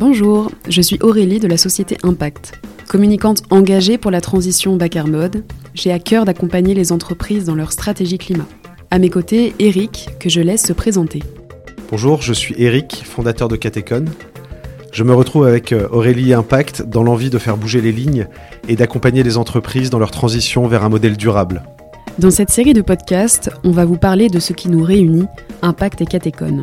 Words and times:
Bonjour, 0.00 0.52
je 0.68 0.80
suis 0.80 0.96
Aurélie 1.02 1.40
de 1.40 1.48
la 1.48 1.56
société 1.56 1.98
Impact. 2.04 2.52
Communicante 2.86 3.42
engagée 3.50 3.98
pour 3.98 4.12
la 4.12 4.20
transition 4.20 4.76
bas 4.76 4.88
carbone, 4.88 5.42
j'ai 5.74 5.90
à 5.90 5.98
cœur 5.98 6.24
d'accompagner 6.24 6.72
les 6.72 6.92
entreprises 6.92 7.44
dans 7.46 7.56
leur 7.56 7.72
stratégie 7.72 8.16
climat. 8.16 8.46
À 8.92 9.00
mes 9.00 9.10
côtés, 9.10 9.54
Eric, 9.58 10.10
que 10.20 10.28
je 10.28 10.40
laisse 10.40 10.64
se 10.64 10.72
présenter. 10.72 11.20
Bonjour, 11.90 12.22
je 12.22 12.32
suis 12.32 12.54
Eric, 12.58 13.02
fondateur 13.04 13.48
de 13.48 13.56
Catecon. 13.56 14.04
Je 14.92 15.02
me 15.02 15.12
retrouve 15.12 15.48
avec 15.48 15.72
euh, 15.72 15.88
Aurélie 15.90 16.32
Impact 16.32 16.82
dans 16.82 17.02
l'envie 17.02 17.28
de 17.28 17.38
faire 17.38 17.56
bouger 17.56 17.80
les 17.80 17.90
lignes 17.90 18.28
et 18.68 18.76
d'accompagner 18.76 19.24
les 19.24 19.36
entreprises 19.36 19.90
dans 19.90 19.98
leur 19.98 20.12
transition 20.12 20.68
vers 20.68 20.84
un 20.84 20.90
modèle 20.90 21.16
durable. 21.16 21.64
Dans 22.20 22.30
cette 22.30 22.50
série 22.50 22.72
de 22.72 22.82
podcasts, 22.82 23.50
on 23.64 23.72
va 23.72 23.84
vous 23.84 23.98
parler 23.98 24.28
de 24.28 24.38
ce 24.38 24.52
qui 24.52 24.68
nous 24.68 24.84
réunit, 24.84 25.26
Impact 25.60 26.02
et 26.02 26.06
Catecon 26.06 26.60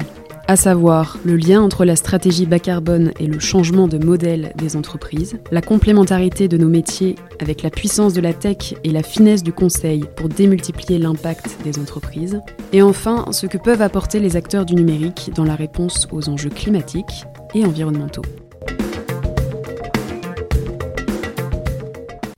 à 0.47 0.55
savoir 0.55 1.17
le 1.25 1.37
lien 1.37 1.61
entre 1.61 1.85
la 1.85 1.95
stratégie 1.95 2.45
bas 2.45 2.59
carbone 2.59 3.11
et 3.19 3.25
le 3.25 3.39
changement 3.39 3.87
de 3.87 3.97
modèle 3.97 4.53
des 4.57 4.75
entreprises, 4.75 5.39
la 5.51 5.61
complémentarité 5.61 6.47
de 6.47 6.57
nos 6.57 6.67
métiers 6.67 7.15
avec 7.39 7.63
la 7.63 7.71
puissance 7.71 8.13
de 8.13 8.21
la 8.21 8.33
tech 8.33 8.75
et 8.83 8.91
la 8.91 9.01
finesse 9.01 9.41
du 9.41 9.53
conseil 9.53 10.05
pour 10.15 10.29
démultiplier 10.29 10.99
l'impact 10.99 11.57
des 11.63 11.79
entreprises, 11.79 12.41
et 12.73 12.83
enfin 12.83 13.25
ce 13.31 13.47
que 13.47 13.57
peuvent 13.57 13.81
apporter 13.81 14.19
les 14.19 14.35
acteurs 14.35 14.65
du 14.65 14.75
numérique 14.75 15.31
dans 15.35 15.45
la 15.45 15.55
réponse 15.55 16.07
aux 16.11 16.29
enjeux 16.29 16.49
climatiques 16.49 17.25
et 17.55 17.65
environnementaux. 17.65 18.25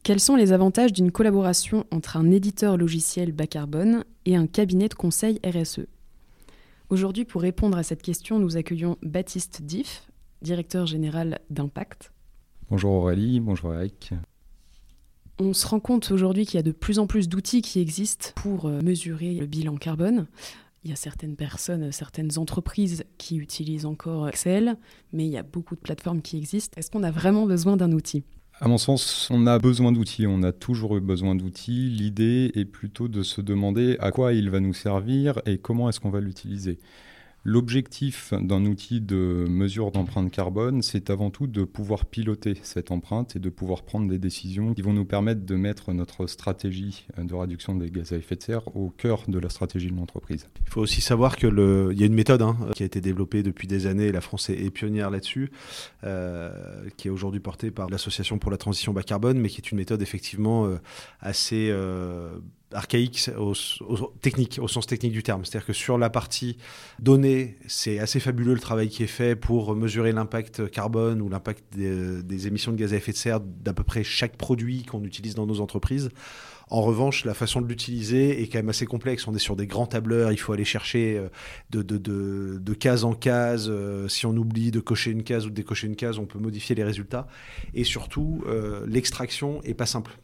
Quels 0.04 0.22
sont 0.22 0.38
les 0.38 0.54
avantages 0.54 0.94
d'une 0.94 1.12
collaboration 1.12 1.84
entre 1.92 2.16
un 2.16 2.32
éditeur 2.32 2.78
logiciel 2.78 3.34
bas 3.34 3.48
carbone 3.48 4.06
et 4.26 4.38
un 4.38 4.48
cabinet 4.48 4.88
de 4.88 4.94
conseil 4.94 5.42
RSE 5.46 5.82
Aujourd'hui, 6.90 7.26
pour 7.26 7.42
répondre 7.42 7.78
à 7.78 7.84
cette 7.84 8.02
question, 8.02 8.40
nous 8.40 8.56
accueillons 8.56 8.98
Baptiste 9.02 9.62
Diff, 9.62 10.08
directeur 10.42 10.86
général 10.86 11.40
d'Impact. 11.50 12.14
Bonjour 12.70 12.94
Aurélie, 12.94 13.42
bonjour 13.42 13.74
Eric. 13.74 14.14
On 15.38 15.52
se 15.52 15.68
rend 15.68 15.82
compte 15.82 16.12
aujourd'hui 16.12 16.46
qu'il 16.46 16.56
y 16.56 16.60
a 16.60 16.64
de 16.64 16.72
plus 16.72 16.98
en 17.00 17.06
plus 17.06 17.28
d'outils 17.28 17.62
qui 17.62 17.82
existent 17.82 18.30
pour 18.36 18.68
euh, 18.68 18.82
mesurer 18.82 19.34
le 19.34 19.46
bilan 19.48 19.76
carbone. 19.76 20.28
Il 20.86 20.90
y 20.90 20.94
a 20.94 20.96
certaines 20.96 21.36
personnes, 21.36 21.92
certaines 21.92 22.38
entreprises 22.38 23.04
qui 23.18 23.36
utilisent 23.36 23.86
encore 23.86 24.30
Excel, 24.30 24.78
mais 25.12 25.26
il 25.26 25.32
y 25.32 25.38
a 25.38 25.44
beaucoup 25.44 25.76
de 25.76 25.82
plateformes 25.82 26.22
qui 26.22 26.38
existent. 26.38 26.80
Est-ce 26.80 26.90
qu'on 26.90 27.04
a 27.04 27.12
vraiment 27.12 27.46
besoin 27.46 27.76
d'un 27.76 27.92
outil? 27.92 28.24
À 28.60 28.68
mon 28.68 28.78
sens, 28.78 29.30
on 29.30 29.46
a 29.46 29.60
besoin 29.60 29.92
d'outils, 29.92 30.26
on 30.26 30.42
a 30.42 30.52
toujours 30.52 30.98
eu 30.98 31.02
besoin 31.02 31.36
d'outils. 31.36 31.90
L'idée 31.90 32.52
est 32.56 32.66
plutôt 32.66 33.08
de 33.08 33.22
se 33.22 33.42
demander 33.42 33.98
à 34.00 34.12
quoi 34.12 34.34
il 34.34 34.50
va 34.50 34.60
nous 34.60 34.74
servir 34.74 35.40
et 35.46 35.60
comment 35.60 35.90
est-ce 35.90 36.00
qu'on 36.00 36.10
va 36.10 36.22
l'utiliser. 36.22 36.80
L'objectif 37.50 38.34
d'un 38.34 38.66
outil 38.66 39.00
de 39.00 39.46
mesure 39.48 39.92
d'empreinte 39.92 40.30
carbone, 40.32 40.82
c'est 40.82 41.10
avant 41.10 41.30
tout 41.30 41.48
de 41.48 41.64
pouvoir 41.64 42.06
piloter 42.06 42.56
cette 42.62 42.92
empreinte 42.92 43.38
et 43.38 43.40
de 43.40 43.50
pouvoir 43.50 43.84
prendre 43.84 44.10
des 44.10 44.20
décisions 44.20 44.74
qui 44.74 44.82
vont 44.82 44.92
nous 44.92 45.06
permettre 45.06 45.46
de 45.46 45.56
mettre 45.56 45.94
notre 45.94 46.28
stratégie 46.28 47.08
de 47.18 47.34
réduction 47.34 47.74
des 47.74 47.90
gaz 47.90 48.12
à 48.12 48.18
effet 48.18 48.36
de 48.36 48.44
serre 48.44 48.76
au 48.76 48.90
cœur 48.90 49.24
de 49.30 49.40
la 49.40 49.48
stratégie 49.48 49.90
de 49.90 49.96
l'entreprise. 49.96 50.50
Il 50.66 50.70
faut 50.70 50.82
aussi 50.82 51.00
savoir 51.00 51.38
qu'il 51.38 51.54
y 51.96 52.04
a 52.04 52.06
une 52.06 52.14
méthode 52.14 52.42
hein, 52.42 52.58
qui 52.76 52.84
a 52.84 52.86
été 52.86 53.00
développée 53.00 53.44
depuis 53.44 53.70
des 53.70 53.88
années, 53.88 54.12
la 54.12 54.20
France 54.20 54.50
est 54.50 54.70
pionnière 54.70 55.10
là-dessus, 55.10 55.50
euh, 56.04 56.52
qui 56.98 57.08
est 57.08 57.12
aujourd'hui 57.12 57.40
portée 57.40 57.72
par 57.72 57.90
l'Association 57.90 58.40
pour 58.40 58.52
la 58.52 58.58
transition 58.58 58.92
bas 58.92 59.04
carbone, 59.04 59.40
mais 59.40 59.48
qui 59.48 59.62
est 59.62 59.72
une 59.72 59.78
méthode 59.78 60.02
effectivement 60.02 60.66
euh, 60.66 60.82
assez... 61.22 61.70
Euh, 61.72 62.40
archaïque 62.74 63.30
au, 63.38 63.54
technique, 64.22 64.60
au 64.62 64.68
sens 64.68 64.88
technique 64.88 65.14
du 65.14 65.24
terme. 65.24 65.46
C'est-à-dire 65.46 65.66
que 65.66 65.74
sur 65.74 65.98
la 65.98 66.10
partie 66.10 66.58
données, 67.00 67.58
c'est 67.68 68.00
assez 68.00 68.20
fabuleux 68.20 68.54
le 68.54 68.60
travail 68.60 68.90
qui 68.90 69.04
est 69.04 69.08
fait 69.08 69.36
pour 69.36 69.76
mesurer 69.76 70.12
l'impact 70.12 70.70
carbone 70.70 71.22
ou 71.22 71.30
l'impact 71.30 71.64
des, 71.76 72.48
émissions 72.48 72.72
de 72.72 72.78
gaz 72.78 72.94
à 72.94 72.98
effet 72.98 73.12
de 73.12 73.18
serre 73.18 73.40
d'à 73.40 73.74
peu 73.74 73.84
près 73.84 74.04
chaque 74.04 74.38
produit 74.38 74.84
qu'on 74.84 75.04
utilise 75.04 75.36
dans 75.36 75.46
nos 75.46 75.62
entreprises. 75.62 76.10
En 76.70 76.82
revanche, 76.82 77.24
la 77.24 77.34
façon 77.34 77.62
de 77.62 77.68
l'utiliser 77.68 78.42
est 78.42 78.48
quand 78.48 78.60
même 78.60 78.70
assez 78.70 78.86
complexe. 78.86 79.26
On 79.28 79.34
est 79.34 79.40
sur 79.40 79.56
des 79.56 79.68
grands 79.68 79.88
tableurs, 79.88 80.34
il 80.34 80.38
faut 80.38 80.52
aller 80.52 80.66
chercher 80.66 81.18
euh, 81.18 81.30
de, 81.70 81.82
de, 81.82 82.74
case 82.74 83.06
en 83.06 83.14
case. 83.14 83.70
Euh, 83.70 84.10
si 84.10 84.26
on 84.26 84.36
oublie 84.36 84.72
de 84.72 84.82
cocher 84.82 85.12
une 85.12 85.24
case 85.24 85.46
ou 85.46 85.50
de 85.50 85.56
décocher 85.56 85.88
une 85.88 85.96
case, 85.96 86.20
on 86.20 86.26
peut 86.26 86.40
modifier 86.40 86.76
les 86.76 86.84
résultats. 86.84 87.28
Et 87.74 87.86
surtout, 87.86 88.44
euh, 88.48 88.86
l'extraction 88.86 89.62
est 89.64 89.74
pas 89.74 89.86
simple. 89.86 90.18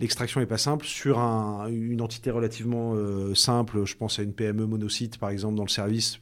L'extraction 0.00 0.40
n'est 0.40 0.46
pas 0.46 0.58
simple. 0.58 0.86
Sur 0.86 1.18
une 1.18 2.00
entité 2.00 2.30
relativement 2.30 2.94
euh, 2.94 3.34
simple, 3.34 3.84
je 3.84 3.96
pense 3.96 4.18
à 4.18 4.22
une 4.22 4.32
PME 4.32 4.66
monosite 4.66 5.18
par 5.18 5.30
exemple 5.30 5.54
dans 5.54 5.64
le 5.64 5.68
service, 5.68 6.18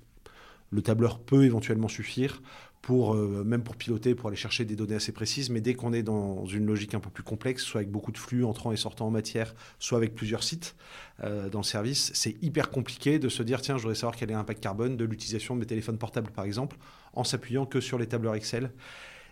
le 0.71 0.83
tableur 0.83 1.19
peut 1.19 1.45
éventuellement 1.45 1.89
suffire 1.89 2.43
pour 2.83 3.15
euh, 3.15 3.45
même 3.47 3.63
pour 3.63 3.77
piloter, 3.77 4.15
pour 4.17 4.29
aller 4.29 4.37
chercher 4.37 4.65
des 4.65 4.75
données 4.75 4.97
assez 4.97 5.13
précises. 5.13 5.49
Mais 5.51 5.61
dès 5.61 5.75
qu'on 5.75 5.93
est 5.93 6.03
dans 6.03 6.45
une 6.47 6.67
logique 6.67 6.95
un 6.95 7.01
peu 7.01 7.11
plus 7.11 7.23
complexe, 7.23 7.63
soit 7.63 7.81
avec 7.81 7.91
beaucoup 7.91 8.11
de 8.11 8.19
flux 8.19 8.45
entrant 8.45 8.73
et 8.73 8.77
sortant 8.77 9.07
en 9.07 9.11
matière, 9.11 9.55
soit 9.79 9.99
avec 9.99 10.15
plusieurs 10.15 10.43
sites 10.43 10.75
euh, 11.23 11.49
dans 11.49 11.61
le 11.61 11.65
service, 11.65 12.11
c'est 12.15 12.37
hyper 12.43 12.71
compliqué 12.71 13.21
de 13.21 13.29
se 13.29 13.43
dire 13.43 13.63
tiens, 13.63 13.77
je 13.77 13.83
voudrais 13.83 13.95
savoir 13.95 14.17
quel 14.17 14.31
est 14.31 14.35
l'impact 14.35 14.61
carbone 14.61 14.97
de 14.97 15.05
l'utilisation 15.05 15.55
de 15.55 15.61
mes 15.61 15.67
téléphones 15.67 15.99
portables 15.99 16.33
par 16.33 16.45
exemple, 16.45 16.77
en 17.15 17.23
s'appuyant 17.23 17.65
que 17.67 17.81
sur 17.81 17.99
les 17.99 18.09
tableurs 18.09 18.35
Excel. 18.35 18.73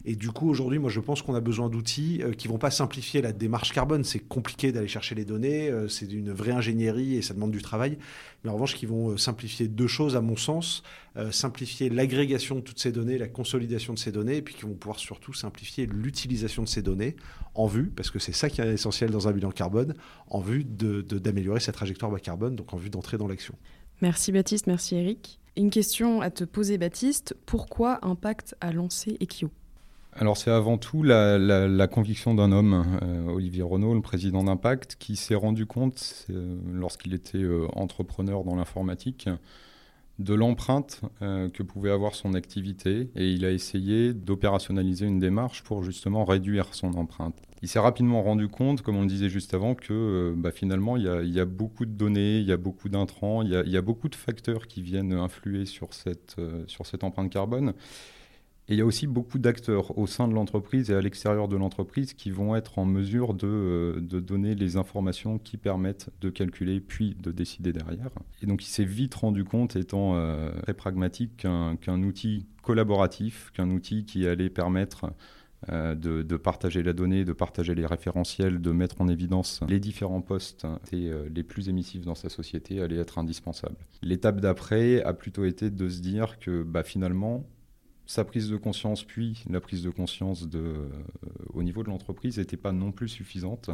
Et 0.04 0.16
du 0.16 0.30
coup, 0.30 0.48
aujourd'hui, 0.48 0.78
moi, 0.78 0.90
je 0.90 1.00
pense 1.00 1.22
qu'on 1.22 1.34
a 1.34 1.40
besoin 1.40 1.68
d'outils 1.68 2.20
euh, 2.22 2.32
qui 2.32 2.48
vont 2.48 2.58
pas 2.58 2.70
simplifier 2.70 3.20
la 3.20 3.32
démarche 3.32 3.72
carbone. 3.72 4.02
C'est 4.04 4.20
compliqué 4.20 4.72
d'aller 4.72 4.88
chercher 4.88 5.14
les 5.14 5.24
données, 5.24 5.68
euh, 5.68 5.88
c'est 5.88 6.10
une 6.10 6.32
vraie 6.32 6.52
ingénierie 6.52 7.16
et 7.16 7.22
ça 7.22 7.34
demande 7.34 7.50
du 7.50 7.60
travail. 7.60 7.98
Mais 8.42 8.50
en 8.50 8.54
revanche, 8.54 8.74
qui 8.74 8.86
vont 8.86 9.10
euh, 9.10 9.16
simplifier 9.18 9.68
deux 9.68 9.86
choses, 9.86 10.16
à 10.16 10.20
mon 10.20 10.36
sens. 10.36 10.82
simplifier 11.32 11.90
l'agrégation 11.90 12.56
de 12.56 12.60
toutes 12.60 12.78
ces 12.78 12.92
données, 12.92 13.18
la 13.18 13.28
consolidation 13.28 13.92
de 13.92 13.98
ces 13.98 14.12
données, 14.12 14.36
et 14.36 14.42
puis 14.42 14.54
qui 14.54 14.62
vont 14.62 14.74
pouvoir 14.74 14.98
surtout 14.98 15.34
simplifier 15.34 15.86
l'utilisation 15.86 16.62
de 16.62 16.68
ces 16.68 16.82
données 16.82 17.16
en 17.54 17.66
vue, 17.66 17.90
parce 17.90 18.10
que 18.10 18.20
c'est 18.20 18.32
ça 18.32 18.48
qui 18.48 18.60
est 18.60 18.72
essentiel 18.72 19.10
dans 19.10 19.26
un 19.26 19.32
bilan 19.32 19.50
carbone, 19.50 19.94
en 20.28 20.40
vue 20.40 20.64
d'améliorer 20.64 21.58
de, 21.58 21.64
sa 21.64 21.72
trajectoire 21.72 22.12
bas 22.12 22.20
carbone, 22.20 22.54
donc 22.54 22.72
en 22.72 22.76
vue 22.76 22.90
d'entrer 22.90 23.18
dans 23.18 23.26
l'action. 23.26 23.54
Merci 24.02 24.30
Baptiste, 24.32 24.66
merci 24.66 24.94
Eric. 24.94 25.40
Une 25.56 25.70
question 25.70 26.20
à 26.20 26.30
te 26.30 26.44
poser 26.44 26.78
Baptiste, 26.78 27.36
pourquoi 27.44 27.98
Impact 28.02 28.54
a 28.60 28.72
lancé 28.72 29.16
Equio? 29.20 29.50
Alors 30.12 30.36
c'est 30.36 30.50
avant 30.50 30.76
tout 30.76 31.02
la, 31.02 31.86
conviction 31.86 32.34
d'un 32.34 32.52
homme, 32.52 32.98
euh, 33.02 33.32
Olivier 33.32 33.62
Renault, 33.62 33.94
le 33.94 34.00
président 34.00 34.42
d'Impact, 34.42 34.96
qui 34.98 35.16
s'est 35.16 35.36
rendu 35.36 35.66
compte, 35.66 36.26
euh, 36.30 36.56
lorsqu'il 36.72 37.14
était 37.14 37.38
euh, 37.38 37.66
entrepreneur 37.74 38.42
dans 38.44 38.56
l'informatique, 38.56 39.28
de 40.18 40.34
l'empreinte 40.34 41.00
que 41.20 41.62
pouvait 41.62 41.90
avoir 41.90 42.14
son 42.14 42.34
activité 42.34 43.08
et 43.16 43.30
il 43.30 43.42
a 43.46 43.52
essayé 43.52 44.12
d'opérationnaliser 44.12 45.06
une 45.06 45.18
démarche 45.18 45.62
pour 45.62 45.82
justement 45.82 46.26
réduire 46.26 46.74
son 46.74 46.92
empreinte. 46.92 47.40
Il 47.62 47.68
s'est 47.68 47.78
rapidement 47.78 48.22
rendu 48.22 48.48
compte, 48.48 48.82
comme 48.82 48.96
on 48.96 49.00
le 49.00 49.06
disait 49.06 49.30
juste 49.30 49.54
avant, 49.54 49.74
que 49.74 50.34
bah, 50.36 50.50
finalement 50.50 50.98
il 50.98 51.04
y, 51.04 51.40
a, 51.40 51.44
beaucoup 51.46 51.86
de 51.86 51.92
données, 51.92 52.36
il 52.36 52.44
y 52.44 52.52
a 52.52 52.58
beaucoup 52.58 52.90
d'intrants, 52.90 53.40
il, 53.40 53.50
y 53.50 53.76
a 53.78 53.80
beaucoup 53.80 54.10
de 54.10 54.14
facteurs 54.14 54.66
qui 54.66 54.82
viennent 54.82 55.14
influer 55.14 55.64
sur 55.64 55.94
cette, 55.94 56.36
sur 56.66 56.84
cette 56.84 57.02
empreinte 57.02 57.32
carbone. 57.32 57.72
Et 58.70 58.74
il 58.74 58.78
y 58.78 58.82
a 58.82 58.86
aussi 58.86 59.08
beaucoup 59.08 59.40
d'acteurs 59.40 59.98
au 59.98 60.06
sein 60.06 60.28
de 60.28 60.32
l'entreprise 60.32 60.92
et 60.92 60.94
à 60.94 61.00
l'extérieur 61.00 61.48
de 61.48 61.56
l'entreprise 61.56 62.14
qui 62.14 62.30
vont 62.30 62.54
être 62.54 62.78
en 62.78 62.84
mesure 62.84 63.34
de, 63.34 63.48
euh, 63.48 64.00
de, 64.00 64.20
donner 64.20 64.54
les 64.54 64.76
informations 64.76 65.40
qui 65.40 65.56
permettent 65.56 66.08
de 66.20 66.30
calculer 66.30 66.78
puis 66.78 67.16
de 67.20 67.32
décider 67.32 67.72
derrière. 67.72 68.10
Et 68.42 68.46
donc 68.46 68.64
il 68.64 68.68
s'est 68.68 68.84
vite 68.84 69.16
rendu 69.16 69.42
compte, 69.42 69.74
étant 69.74 70.14
euh, 70.14 70.52
très 70.62 70.74
pragmatique, 70.74 71.44
qu'un 71.80 72.02
outil 72.04 72.46
collaboratif, 72.62 73.50
qu'un 73.54 73.70
outil 73.70 74.04
qui 74.04 74.24
allait 74.28 74.50
permettre 74.50 75.06
euh, 75.68 75.96
de, 75.96 76.22
de, 76.22 76.36
partager 76.36 76.84
la 76.84 76.92
donnée, 76.92 77.24
de 77.24 77.32
partager 77.32 77.74
les 77.74 77.86
référentiels, 77.86 78.60
de 78.60 78.70
mettre 78.70 79.00
en 79.00 79.08
évidence 79.08 79.62
les 79.68 79.80
différents 79.80 80.22
postes 80.22 80.64
les 80.92 81.42
plus 81.42 81.68
émissifs 81.68 82.04
dans 82.04 82.14
sa 82.14 82.28
société 82.28 82.80
allait 82.80 82.98
être 82.98 83.18
indispensable. 83.18 83.74
L'étape 84.00 84.40
d'après 84.40 85.02
a 85.02 85.12
plutôt 85.12 85.44
été 85.44 85.70
de 85.70 85.88
se 85.88 86.00
dire 86.00 86.38
que 86.38 86.62
bah, 86.62 86.84
finalement, 86.84 87.44
sa 88.10 88.24
prise 88.24 88.50
de 88.50 88.56
conscience, 88.56 89.04
puis 89.04 89.44
la 89.48 89.60
prise 89.60 89.84
de 89.84 89.90
conscience 89.90 90.44
euh, 90.56 90.88
au 91.54 91.62
niveau 91.62 91.84
de 91.84 91.90
l'entreprise 91.90 92.38
n'était 92.38 92.56
pas 92.56 92.72
non 92.72 92.90
plus 92.90 93.08
suffisante 93.08 93.70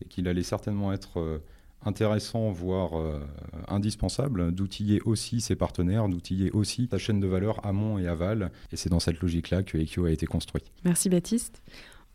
et 0.00 0.06
qu'il 0.06 0.26
allait 0.26 0.42
certainement 0.42 0.92
être 0.92 1.20
euh, 1.20 1.38
intéressant, 1.84 2.50
voire 2.50 2.98
euh, 2.98 3.20
indispensable, 3.68 4.50
d'outiller 4.52 5.00
aussi 5.02 5.40
ses 5.40 5.54
partenaires, 5.54 6.08
d'outiller 6.08 6.50
aussi 6.50 6.88
sa 6.90 6.98
chaîne 6.98 7.20
de 7.20 7.28
valeur 7.28 7.64
amont 7.64 7.96
et 7.96 8.08
aval. 8.08 8.50
Et 8.72 8.76
c'est 8.76 8.90
dans 8.90 8.98
cette 8.98 9.20
logique-là 9.20 9.62
que 9.62 9.78
Equio 9.78 10.06
a 10.06 10.10
été 10.10 10.26
construit. 10.26 10.64
Merci 10.84 11.08
Baptiste. 11.08 11.62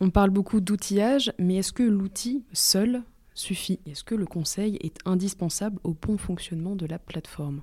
On 0.02 0.10
parle 0.10 0.32
beaucoup 0.32 0.60
d'outillage, 0.60 1.32
mais 1.40 1.56
est-ce 1.56 1.72
que 1.72 1.84
l'outil 1.84 2.44
seul 2.52 3.02
suffit? 3.34 3.80
Est-ce 3.86 4.04
que 4.04 4.16
le 4.16 4.26
conseil 4.26 4.78
est 4.82 4.98
indispensable 5.06 5.80
au 5.86 5.94
bon 5.94 6.18
fonctionnement 6.18 6.76
de 6.76 6.86
la 6.86 7.00
plateforme? 7.00 7.62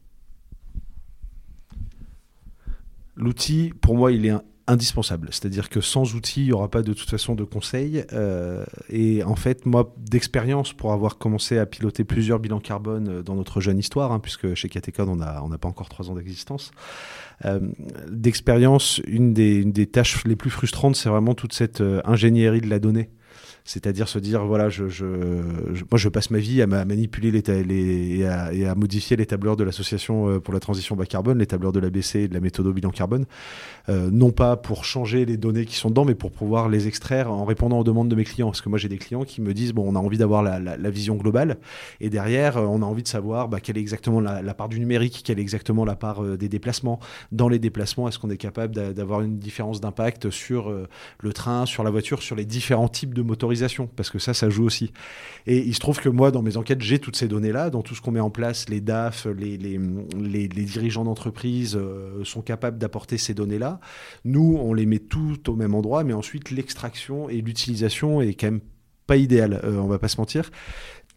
L'outil, 3.19 3.73
pour 3.81 3.97
moi, 3.97 4.12
il 4.12 4.25
est 4.26 4.32
indispensable. 4.69 5.29
C'est-à-dire 5.31 5.70
que 5.70 5.81
sans 5.81 6.15
outils, 6.15 6.43
il 6.43 6.47
n'y 6.47 6.53
aura 6.53 6.70
pas 6.70 6.82
de 6.82 6.93
toute 6.93 7.09
façon 7.09 7.35
de 7.35 7.43
conseil. 7.43 8.05
Euh, 8.12 8.65
et 8.91 9.25
en 9.25 9.35
fait, 9.35 9.67
moi, 9.67 9.94
d'expérience, 9.97 10.73
pour 10.73 10.93
avoir 10.93 11.19
commencé 11.19 11.59
à 11.59 11.67
piloter 11.67 12.05
plusieurs 12.05 12.38
bilans 12.38 12.61
carbone 12.61 13.09
euh, 13.09 13.23
dans 13.23 13.35
notre 13.35 13.61
jeune 13.61 13.79
histoire, 13.79 14.12
hein, 14.12 14.20
puisque 14.20 14.55
chez 14.55 14.69
Catecon, 14.69 15.09
on 15.09 15.17
n'a 15.17 15.59
pas 15.59 15.69
encore 15.69 15.88
trois 15.88 16.11
ans 16.11 16.15
d'existence, 16.15 16.70
euh, 17.44 17.61
d'expérience, 18.11 19.00
une 19.06 19.32
des, 19.32 19.87
tâches 19.87 20.25
les 20.25 20.37
plus 20.37 20.50
frustrantes, 20.50 20.97
c'est 20.97 21.09
vraiment 21.09 21.35
toute 21.35 21.55
cette 21.55 21.82
ingénierie 22.05 22.61
de 22.61 22.69
la 22.69 22.79
donnée 22.79 23.11
c'est-à-dire 23.69 24.09
se 24.09 24.19
dire 24.19 24.47
voilà, 24.47 24.69
moi 24.70 25.99
je 25.99 26.09
passe 26.09 26.31
ma 26.31 26.38
vie 26.38 26.62
à, 26.62 26.67
manipuler 26.67 27.31
les, 27.31 28.20
et, 28.20 28.25
à, 28.25 28.75
modifier 28.75 29.15
les 29.15 29.26
tableurs 29.26 29.56
de 29.59 29.65
l'association 29.65 30.26
euh, 30.26 30.41
pour 30.41 30.55
la 30.55 30.61
transition 30.61 30.97
bas 30.97 31.05
carbone, 31.05 31.38
les 31.38 31.47
tableurs 31.47 31.73
de 31.73 31.79
l'ABC 31.79 32.15
et 32.17 32.29
de 32.29 32.35
la 32.35 32.41
méthode 32.41 32.67
au 32.67 32.73
bilan 32.73 32.88
carbone, 32.88 33.26
euh, 33.91 34.09
non 34.11 34.31
pas 34.31 34.56
pour 34.56 34.87
changer 34.87 35.26
les 35.26 35.37
données 35.37 35.67
qui 35.67 35.76
sont 35.76 35.91
dedans, 35.91 36.06
mais 36.06 36.15
pour 36.15 36.32
pouvoir 36.32 36.70
les 36.70 36.88
extraire 36.88 37.31
en 37.31 37.44
répondant 37.44 37.79
aux 37.79 37.85
demandes 37.85 38.09
de 38.09 38.17
mes 38.17 38.25
clients. 38.25 38.47
Parce 38.47 38.62
que 38.62 38.70
moi 38.70 38.79
j'ai 38.79 38.88
des 38.88 38.97
clients 38.97 39.25
qui 39.25 39.43
me 39.43 39.53
disent 39.53 39.75
bon, 39.75 39.85
on 39.87 39.94
a 39.97 39.99
envie 39.99 40.17
d'avoir 40.17 40.43
la, 40.43 40.91
vision 40.91 41.17
globale 41.17 41.59
et 42.00 42.09
derrière 42.09 42.56
euh, 42.56 42.64
on 42.64 42.81
a 42.81 42.87
envie 42.87 43.03
de 43.03 43.09
savoir 43.09 43.50
bah, 43.50 43.61
quelle 43.61 43.76
est 43.76 43.82
exactement 43.82 44.23
la, 44.23 44.41
la, 44.41 44.55
part 44.55 44.71
du 44.71 44.81
numérique, 44.81 45.21
quelle 45.26 45.38
est 45.38 45.43
exactement 45.43 45.85
la 45.85 45.94
part 45.94 46.23
des 46.23 46.49
déplacements. 46.49 47.00
Dans 47.32 47.50
les 47.50 47.59
déplacements, 47.59 48.09
est-ce 48.09 48.19
qu'on 48.19 48.31
est 48.31 48.38
capable 48.38 48.94
d'avoir 48.94 49.21
une 49.21 49.38
différence 49.38 49.82
d'impact 49.82 50.31
sur 50.31 50.73
le 51.21 51.32
train, 51.35 51.67
sur 51.67 51.85
la 51.85 51.91
voiture, 51.91 52.23
sur 52.23 52.35
les 52.35 52.47
différents 52.47 52.88
types 52.88 53.12
de 53.12 53.21
motorisation 53.21 53.58
parce 53.97 54.11
que 54.11 54.19
ça, 54.19 54.35
ça 54.35 54.51
joue 54.51 54.65
aussi. 54.65 54.93
Et 55.47 55.59
il 55.59 55.75
se 55.75 55.81
trouve 55.81 56.01
que 56.01 56.09
moi, 56.09 56.31
dans 56.31 56.43
mes 56.43 56.57
enquêtes, 56.57 56.83
j'ai 56.83 56.99
toutes 56.99 57.17
ces 57.17 57.29
données-là, 57.29 57.71
dans 57.71 57.83
tout 57.83 57.95
ce 57.95 58.01
qu'on 58.01 58.11
met 58.11 58.21
en 58.21 58.31
place, 58.31 58.69
les 58.69 58.81
DAF, 58.81 59.27
les, 59.27 59.57
les, 59.57 59.79
les, 60.19 60.49
dirigeants 60.49 61.05
d'entreprise 61.05 61.77
euh, 61.77 62.25
sont 62.25 62.43
capables 62.43 62.79
d'apporter 62.79 63.19
ces 63.19 63.35
données-là. 63.35 63.81
Nous, 64.25 64.59
on 64.61 64.75
les 64.75 64.87
met 64.87 64.99
toutes 64.99 65.49
au 65.49 65.57
même 65.57 65.75
endroit, 65.75 66.05
mais 66.05 66.13
ensuite, 66.13 66.51
l'extraction 66.51 67.29
et 67.29 67.41
l'utilisation 67.41 68.21
est 68.21 68.35
quand 68.35 68.49
même 68.49 68.61
pas 69.09 69.17
idéal, 69.17 69.61
euh, 69.65 69.79
on 69.79 69.89
va 69.89 69.99
pas 69.99 70.09
se 70.09 70.19
mentir. 70.19 70.51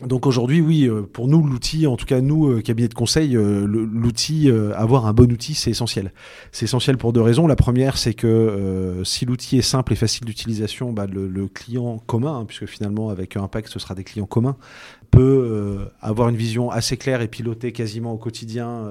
Donc 0.06 0.26
aujourd'hui, 0.26 0.62
oui, 0.62 0.88
euh, 0.88 1.04
pour 1.04 1.28
nous, 1.28 1.46
l'outil, 1.46 1.86
en 1.86 1.96
tout 1.96 2.06
cas 2.06 2.22
nous, 2.22 2.50
euh, 2.50 2.62
cabinet 2.62 2.88
de 2.88 2.94
conseil, 2.94 3.36
euh, 3.36 3.66
l'outil, 3.66 4.50
avoir 4.76 5.06
un 5.06 5.14
bon 5.14 5.32
outil, 5.32 5.54
c'est 5.54 5.70
essentiel. 5.70 6.12
C'est 6.52 6.66
essentiel 6.66 6.98
pour 6.98 7.14
deux 7.14 7.22
raisons. 7.22 7.46
La 7.46 7.56
première, 7.56 7.98
c'est 7.98 8.14
que 8.14 9.02
si 9.04 9.26
l'outil 9.26 9.58
est 9.58 9.62
simple 9.62 9.94
et 9.94 9.96
facile 9.96 10.26
d'utilisation, 10.26 10.92
bah, 10.92 11.06
le, 11.06 11.48
client 11.48 12.00
commun, 12.06 12.40
hein, 12.40 12.46
puisque 12.46 12.66
finalement 12.66 13.10
avec 13.10 13.36
Impact, 13.36 13.68
ce 13.70 13.80
sera 13.80 13.96
des 13.96 14.04
clients 14.04 14.26
communs, 14.26 14.58
peut 15.12 15.90
avoir 16.02 16.30
une 16.30 16.36
vision 16.36 16.72
assez 16.72 16.98
claire 16.98 17.22
et 17.22 17.28
piloter 17.28 17.72
quasiment 17.72 18.14
au 18.14 18.18
quotidien 18.18 18.90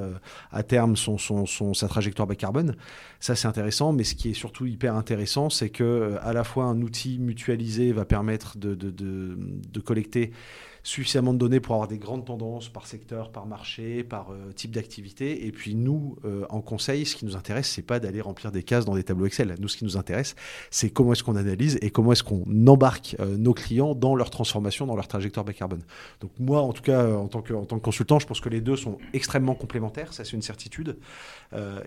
à 0.52 0.62
terme 0.62 0.96
son, 0.96 1.18
son, 1.18 1.46
son, 1.46 1.74
sa 1.74 1.88
trajectoire 1.88 2.28
bas 2.28 2.34
carbone. 2.34 2.76
Ça, 3.20 3.34
c'est 3.34 3.48
intéressant, 3.48 3.92
mais 3.92 4.04
ce 4.04 4.14
qui 4.14 4.30
est 4.30 4.34
surtout 4.34 4.66
hyper 4.66 4.94
intéressant, 4.94 5.50
c'est 5.50 5.70
que 5.70 6.16
à 6.22 6.32
la 6.32 6.44
fois 6.44 6.64
un 6.64 6.80
outil 6.82 7.18
mutualisé 7.18 7.92
va 7.92 8.04
permettre 8.04 8.58
de, 8.58 8.74
de, 8.74 8.90
de, 8.90 9.38
de 9.72 9.80
collecter 9.80 10.32
suffisamment 10.82 11.32
de 11.32 11.38
données 11.38 11.60
pour 11.60 11.74
avoir 11.74 11.88
des 11.88 11.98
grandes 11.98 12.24
tendances 12.24 12.68
par 12.68 12.86
secteur, 12.86 13.30
par 13.30 13.46
marché, 13.46 14.02
par 14.02 14.32
euh, 14.32 14.52
type 14.52 14.70
d'activité. 14.72 15.46
Et 15.46 15.52
puis 15.52 15.74
nous, 15.74 16.16
euh, 16.24 16.46
en 16.50 16.60
conseil, 16.60 17.04
ce 17.06 17.16
qui 17.16 17.24
nous 17.24 17.36
intéresse, 17.36 17.68
c'est 17.68 17.82
pas 17.82 18.00
d'aller 18.00 18.20
remplir 18.20 18.52
des 18.52 18.62
cases 18.62 18.84
dans 18.84 18.94
des 18.94 19.04
tableaux 19.04 19.26
Excel. 19.26 19.54
Nous, 19.58 19.68
ce 19.68 19.76
qui 19.76 19.84
nous 19.84 19.96
intéresse, 19.96 20.34
c'est 20.70 20.90
comment 20.90 21.12
est-ce 21.12 21.22
qu'on 21.22 21.36
analyse 21.36 21.78
et 21.82 21.90
comment 21.90 22.12
est-ce 22.12 22.22
qu'on 22.22 22.44
embarque 22.66 23.16
euh, 23.20 23.36
nos 23.36 23.54
clients 23.54 23.94
dans 23.94 24.14
leur 24.14 24.30
transformation, 24.30 24.86
dans 24.86 24.96
leur 24.96 25.08
trajectoire 25.08 25.44
bas 25.44 25.52
carbone. 25.52 25.82
Donc 26.20 26.30
moi, 26.38 26.62
en 26.62 26.72
tout 26.72 26.82
cas, 26.82 27.12
en 27.12 27.28
tant 27.28 27.42
que, 27.42 27.52
consultant, 27.78 28.18
je 28.18 28.26
pense 28.26 28.40
que 28.40 28.48
les 28.48 28.60
deux 28.60 28.76
sont 28.76 28.98
extrêmement 29.12 29.54
complémentaires. 29.54 30.12
Ça, 30.12 30.24
c'est 30.24 30.32
une 30.32 30.42
certitude. 30.42 30.96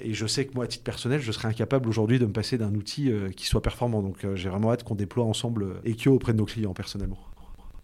et 0.02 0.14
je 0.14 0.28
sais 0.28 0.46
que 0.46 0.54
moi, 0.54 0.66
à 0.66 0.68
titre 0.68 0.84
personnel, 0.84 1.22
je 1.22 1.32
serais 1.32 1.48
incapable 1.48 1.88
aujourd'hui 1.88 2.20
de 2.20 2.26
me 2.26 2.34
passer 2.34 2.58
d'un 2.58 2.74
outil 2.76 3.12
qui 3.36 3.46
soit 3.46 3.62
performant. 3.62 4.02
Donc 4.02 4.26
j'ai 4.36 4.50
vraiment 4.50 4.72
hâte 4.72 4.84
qu'on 4.84 4.96
déploie 4.96 5.26
ensemble 5.26 5.82
Equio 5.86 6.14
auprès 6.14 6.34
de 6.34 6.38
nos 6.38 6.46
clients 6.46 6.74
personnellement. 6.74 7.33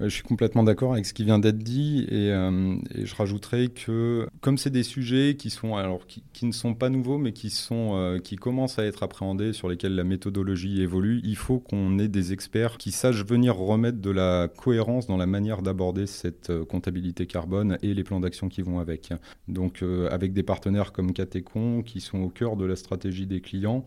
Je 0.02 0.08
suis 0.08 0.24
complètement 0.24 0.64
d'accord 0.64 0.94
avec 0.94 1.06
ce 1.06 1.14
qui 1.14 1.26
vient 1.26 1.40
d'être 1.40 1.58
dit 1.58 2.06
et, 2.10 2.32
euh, 2.32 2.78
je 2.96 3.16
rajouterai 3.16 3.68
que 3.68 4.28
comme 4.40 4.58
c'est 4.58 4.70
des 4.70 4.84
sujets 4.84 5.36
qui 5.38 5.50
sont 5.50 5.76
alors 5.76 6.08
qui, 6.08 6.46
ne 6.46 6.54
sont 6.54 6.74
pas 6.74 6.90
nouveaux 6.90 7.18
mais 7.18 7.34
qui 7.34 7.50
sont 7.50 7.96
euh, 7.96 8.18
qui 8.18 8.38
commencent 8.38 8.80
à 8.80 8.86
être 8.86 9.04
appréhendés 9.04 9.52
sur 9.52 9.68
lesquels 9.68 9.96
la 9.96 10.06
méthodologie 10.06 10.82
évolue, 10.82 11.20
il 11.26 11.36
faut 11.36 11.60
qu'on 11.60 12.00
ait 12.00 12.08
des 12.08 12.32
experts 12.32 12.78
qui 12.78 12.92
sachent 12.92 13.26
venir 13.26 13.58
remettre 13.58 14.00
de 14.00 14.10
la 14.10 14.48
cohérence 14.48 15.06
dans 15.06 15.18
la 15.18 15.26
manière 15.26 15.62
d'aborder 15.62 16.08
cette 16.08 16.50
euh, 16.50 16.64
comptabilité 16.64 17.26
carbone 17.26 17.78
et 17.82 17.94
les 17.94 18.06
plans 18.06 18.22
d'action 18.22 18.48
qui 18.48 18.62
vont 18.62 18.80
avec. 18.80 19.10
Donc 19.50 19.84
avec 20.12 20.34
des 20.34 20.44
partenaires 20.44 20.94
comme 20.94 21.12
Catecon 21.12 21.82
qui 21.82 22.00
sont 22.00 22.20
au 22.20 22.30
cœur 22.30 22.56
de 22.56 22.66
la 22.66 22.76
stratégie 22.76 23.26
des 23.28 23.42
clients 23.42 23.86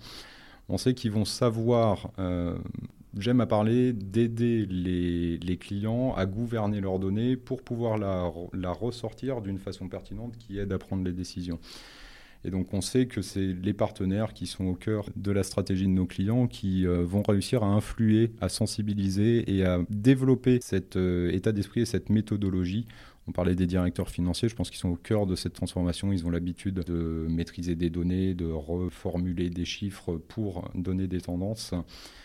on 0.69 0.79
sait 0.79 0.95
qu'ils 0.95 1.11
vont 1.11 1.25
savoir 1.25 2.11
j'aime 3.17 3.41
à 3.41 3.47
parler 3.47 3.93
d'aider 3.93 4.67
les, 4.67 5.57
clients 5.59 6.15
à 6.15 6.27
gouverner 6.27 6.81
leurs 6.81 6.99
données 6.99 7.37
pour 7.37 7.63
pouvoir 7.63 7.99
la, 7.99 8.73
ressortir 8.73 9.41
d'une 9.41 9.59
façon 9.59 9.89
pertinente 9.89 10.37
qui 10.39 10.59
aide 10.59 10.73
à 10.73 10.79
prendre 10.79 11.05
les 11.05 11.13
décisions. 11.13 11.59
Et 12.45 12.51
donc 12.51 12.75
on 12.75 12.81
sait 12.81 13.07
que 13.07 13.23
c'est 13.23 13.53
les 13.53 13.73
partenaires 13.73 14.35
qui 14.35 14.47
sont 14.47 14.65
au 14.65 14.75
cœur 14.75 15.09
de 15.15 15.31
la 15.31 15.45
stratégie 15.45 15.85
de 15.85 15.93
nos 15.93 16.07
clients 16.07 16.49
qui 16.49 16.87
euh, 16.87 17.05
vont 17.05 17.23
réussir 17.23 17.63
à 17.63 17.69
influer, 17.69 18.33
à 18.41 18.49
sensibiliser 18.49 19.57
et 19.57 19.65
à 19.65 19.79
développer 19.91 20.59
cet 20.61 20.97
euh, 20.97 21.31
état 21.31 21.53
d'esprit 21.53 21.83
et 21.83 21.87
cette 21.87 22.11
méthodologie 22.11 22.87
on 23.29 23.33
parlait 23.33 23.55
des 23.55 23.67
directeurs 23.67 24.09
financiers, 24.09 24.49
je 24.49 24.57
pense 24.57 24.69
qu'ils 24.69 24.81
sont 24.81 24.89
au 24.89 24.97
cœur 24.97 25.27
de 25.27 25.37
cette 25.37 25.53
transformation. 25.53 26.13
Ils 26.13 26.27
ont 26.27 26.31
l'habitude 26.31 26.81
de 26.81 27.27
maîtriser 27.29 27.77
des 27.77 27.89
données, 27.89 28.35
de 28.35 28.47
reformuler 28.47 29.49
des 29.49 29.65
chiffres 29.65 30.17
pour 30.17 30.69
donner 30.75 31.07
des 31.07 31.21
tendances. 31.21 31.73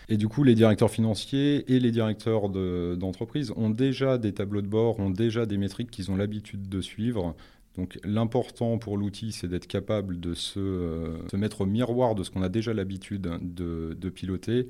Et 0.09 0.17
du 0.17 0.27
coup, 0.27 0.43
les 0.43 0.55
directeurs 0.55 0.89
financiers 0.89 1.71
et 1.71 1.79
les 1.79 1.91
directeurs 1.91 2.49
d'entreprise 2.49 3.53
ont 3.55 3.69
déjà 3.69 4.17
des 4.17 4.33
tableaux 4.33 4.63
de 4.63 4.67
bord, 4.67 4.99
ont 4.99 5.11
déjà 5.11 5.45
des 5.45 5.57
métriques 5.57 5.91
qu'ils 5.91 6.09
ont 6.09 6.15
l'habitude 6.15 6.67
de 6.67 6.81
suivre. 6.81 7.35
Donc 7.75 7.99
l'important 8.03 8.79
pour 8.79 8.97
l'outil, 8.97 9.31
c'est 9.31 9.47
d'être 9.47 9.67
capable 9.67 10.19
de 10.19 10.33
se, 10.33 10.59
euh, 10.59 11.17
mettre 11.33 11.61
au 11.61 11.67
miroir 11.67 12.15
de 12.15 12.23
ce 12.23 12.31
qu'on 12.31 12.41
a 12.41 12.49
déjà 12.49 12.73
l'habitude 12.73 13.29
de, 13.41 14.09
piloter. 14.09 14.67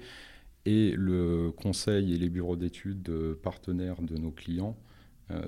Et 0.65 0.91
le 0.91 1.51
conseil 1.51 2.13
et 2.13 2.17
les 2.17 2.27
bureaux 2.27 2.57
d'études 2.57 3.09
partenaires 3.41 4.01
de 4.01 4.17
nos 4.17 4.31
clients 4.31 4.75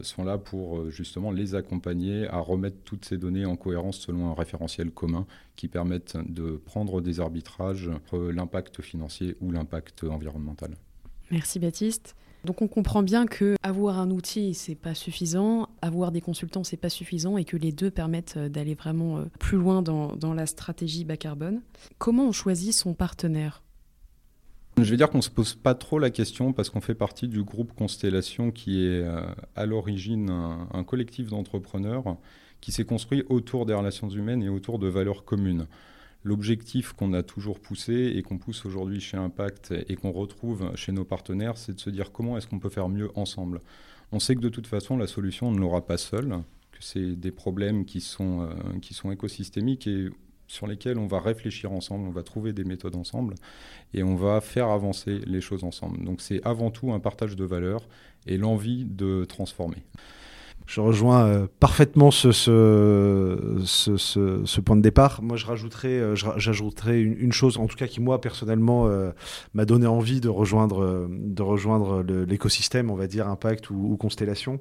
sont 0.01 0.23
là 0.23 0.37
pour 0.37 0.79
euh, 0.79 0.89
justement 0.89 1.31
les 1.31 1.55
accompagner 1.55 2.27
à 2.27 2.39
remettre 2.39 2.77
toutes 2.83 3.05
ces 3.05 3.17
données 3.17 3.45
en 3.45 3.55
cohérence 3.55 3.99
selon 3.99 4.29
un 4.29 4.33
référentiel 4.33 4.91
commun 4.91 5.25
qui 5.55 5.67
permette 5.67 6.17
de 6.27 6.57
prendre 6.57 7.01
des 7.01 7.19
arbitrages 7.19 7.87
entre 7.87 8.19
l'impact 8.31 8.81
financier 8.81 9.35
ou 9.39 9.51
l'impact 9.51 10.03
environnemental. 10.03 10.75
Merci 11.31 11.59
Baptiste. 11.59 12.15
Donc 12.45 12.61
on 12.61 12.67
comprend 12.67 13.03
bien 13.03 13.25
que 13.25 13.55
avoir 13.63 13.99
un 13.99 14.11
outil 14.11 14.53
c'est 14.53 14.75
pas 14.75 14.93
suffisant, 14.93 15.67
avoir 15.81 16.11
des 16.11 16.21
consultants 16.21 16.63
c'est 16.63 16.77
pas 16.77 16.89
suffisant 16.89 17.37
et 17.37 17.43
que 17.43 17.57
les 17.57 17.71
deux 17.71 17.91
permettent 17.91 18.35
euh, 18.37 18.49
d'aller 18.49 18.75
vraiment 18.75 19.25
plus 19.39 19.57
loin 19.57 19.81
dans, 19.81 20.15
dans 20.15 20.33
la 20.33 20.45
stratégie 20.45 21.03
bas 21.03 21.17
carbone. 21.17 21.61
Comment 21.97 22.27
on 22.27 22.31
choisit 22.31 22.73
son 22.73 22.93
partenaire? 22.93 23.61
Je 24.83 24.91
vais 24.91 24.97
dire 24.97 25.09
qu'on 25.09 25.19
ne 25.19 25.23
se 25.23 25.29
pose 25.29 25.55
pas 25.55 25.73
trop 25.75 25.99
la 25.99 26.09
question 26.09 26.53
parce 26.53 26.69
qu'on 26.69 26.81
fait 26.81 26.95
partie 26.95 27.27
du 27.27 27.43
groupe 27.43 27.73
Constellation 27.73 28.51
qui 28.51 28.85
est 28.85 29.03
euh, 29.03 29.21
à 29.55 29.65
l'origine 29.65 30.29
un, 30.29 30.83
collectif 30.83 31.27
d'entrepreneurs 31.27 32.17
qui 32.61 32.71
s'est 32.71 32.85
construit 32.85 33.23
autour 33.29 33.65
des 33.65 33.73
relations 33.73 34.09
humaines 34.09 34.43
et 34.43 34.49
autour 34.49 34.79
de 34.79 34.87
valeurs 34.87 35.23
communes. 35.23 35.67
L'objectif 36.23 36.93
qu'on 36.93 37.13
a 37.13 37.23
toujours 37.23 37.59
poussé 37.59 38.13
et 38.15 38.21
qu'on 38.21 38.37
pousse 38.37 38.65
aujourd'hui 38.65 38.99
chez 38.99 39.17
Impact 39.17 39.73
et 39.87 39.95
qu'on 39.95 40.11
retrouve 40.11 40.75
chez 40.75 40.91
nos 40.91 41.05
partenaires, 41.05 41.57
c'est 41.57 41.73
de 41.73 41.79
se 41.79 41.89
dire 41.89 42.11
comment 42.11 42.37
est-ce 42.37 42.47
qu'on 42.47 42.59
peut 42.59 42.69
faire 42.69 42.89
mieux 42.89 43.09
ensemble. 43.15 43.61
On 44.11 44.19
sait 44.19 44.35
que 44.35 44.41
de 44.41 44.49
toute 44.49 44.67
façon, 44.67 44.97
la 44.97 45.07
solution, 45.07 45.47
on 45.47 45.51
ne 45.51 45.59
l'aura 45.59 45.85
pas 45.85 45.97
seule, 45.97 46.41
que 46.71 46.79
c'est 46.81 47.15
des 47.15 47.31
problèmes 47.31 47.85
qui 47.85 48.01
sont, 48.01 48.41
euh, 48.41 48.79
qui 48.81 48.93
sont 48.93 49.11
écosystémiques 49.11 49.87
et 49.87 50.09
sur 50.49 50.67
lesquels 50.67 50.97
on 50.97 51.07
va 51.07 51.19
réfléchir 51.19 51.71
ensemble, 51.71 52.07
on 52.07 52.11
va 52.11 52.23
trouver 52.23 52.51
des 52.53 52.63
méthodes 52.63 52.95
ensemble 52.95 53.35
et 53.93 54.03
on 54.03 54.15
va 54.15 54.41
faire 54.41 54.67
avancer 54.69 55.19
les 55.25 55.41
choses 55.41 55.63
ensemble. 55.63 56.03
Donc 56.03 56.21
c'est 56.21 56.41
avant 56.43 56.71
tout 56.71 56.91
un 56.91 56.99
partage 56.99 57.35
de 57.35 57.45
valeurs 57.45 57.87
et 58.25 58.37
l'envie 58.37 58.83
de 58.83 59.25
transformer. 59.25 59.83
Je 60.65 60.81
rejoins 60.81 61.25
euh, 61.25 61.47
parfaitement 61.59 62.11
ce, 62.11 62.31
ce, 62.31 63.65
ce, 63.65 64.61
point 64.61 64.75
de 64.75 64.81
départ. 64.81 65.23
Moi, 65.23 65.35
je 65.35 65.47
rajouterais, 65.47 65.87
euh, 65.87 66.15
j'ajouterais 66.15 67.01
une, 67.01 67.31
chose, 67.31 67.57
en 67.57 67.65
tout 67.65 67.75
cas 67.75 67.87
qui 67.87 67.99
moi 67.99 68.21
personnellement 68.21 68.85
euh, 68.85 69.09
m'a 69.55 69.65
donné 69.65 69.87
envie 69.87 70.21
de 70.21 70.29
rejoindre, 70.29 71.09
de 71.09 71.41
rejoindre 71.41 72.03
l'écosystème, 72.03 72.91
on 72.91 72.95
va 72.95 73.07
dire 73.07 73.27
Impact 73.27 73.71
ou, 73.71 73.93
ou 73.93 73.97
Constellation. 73.97 74.59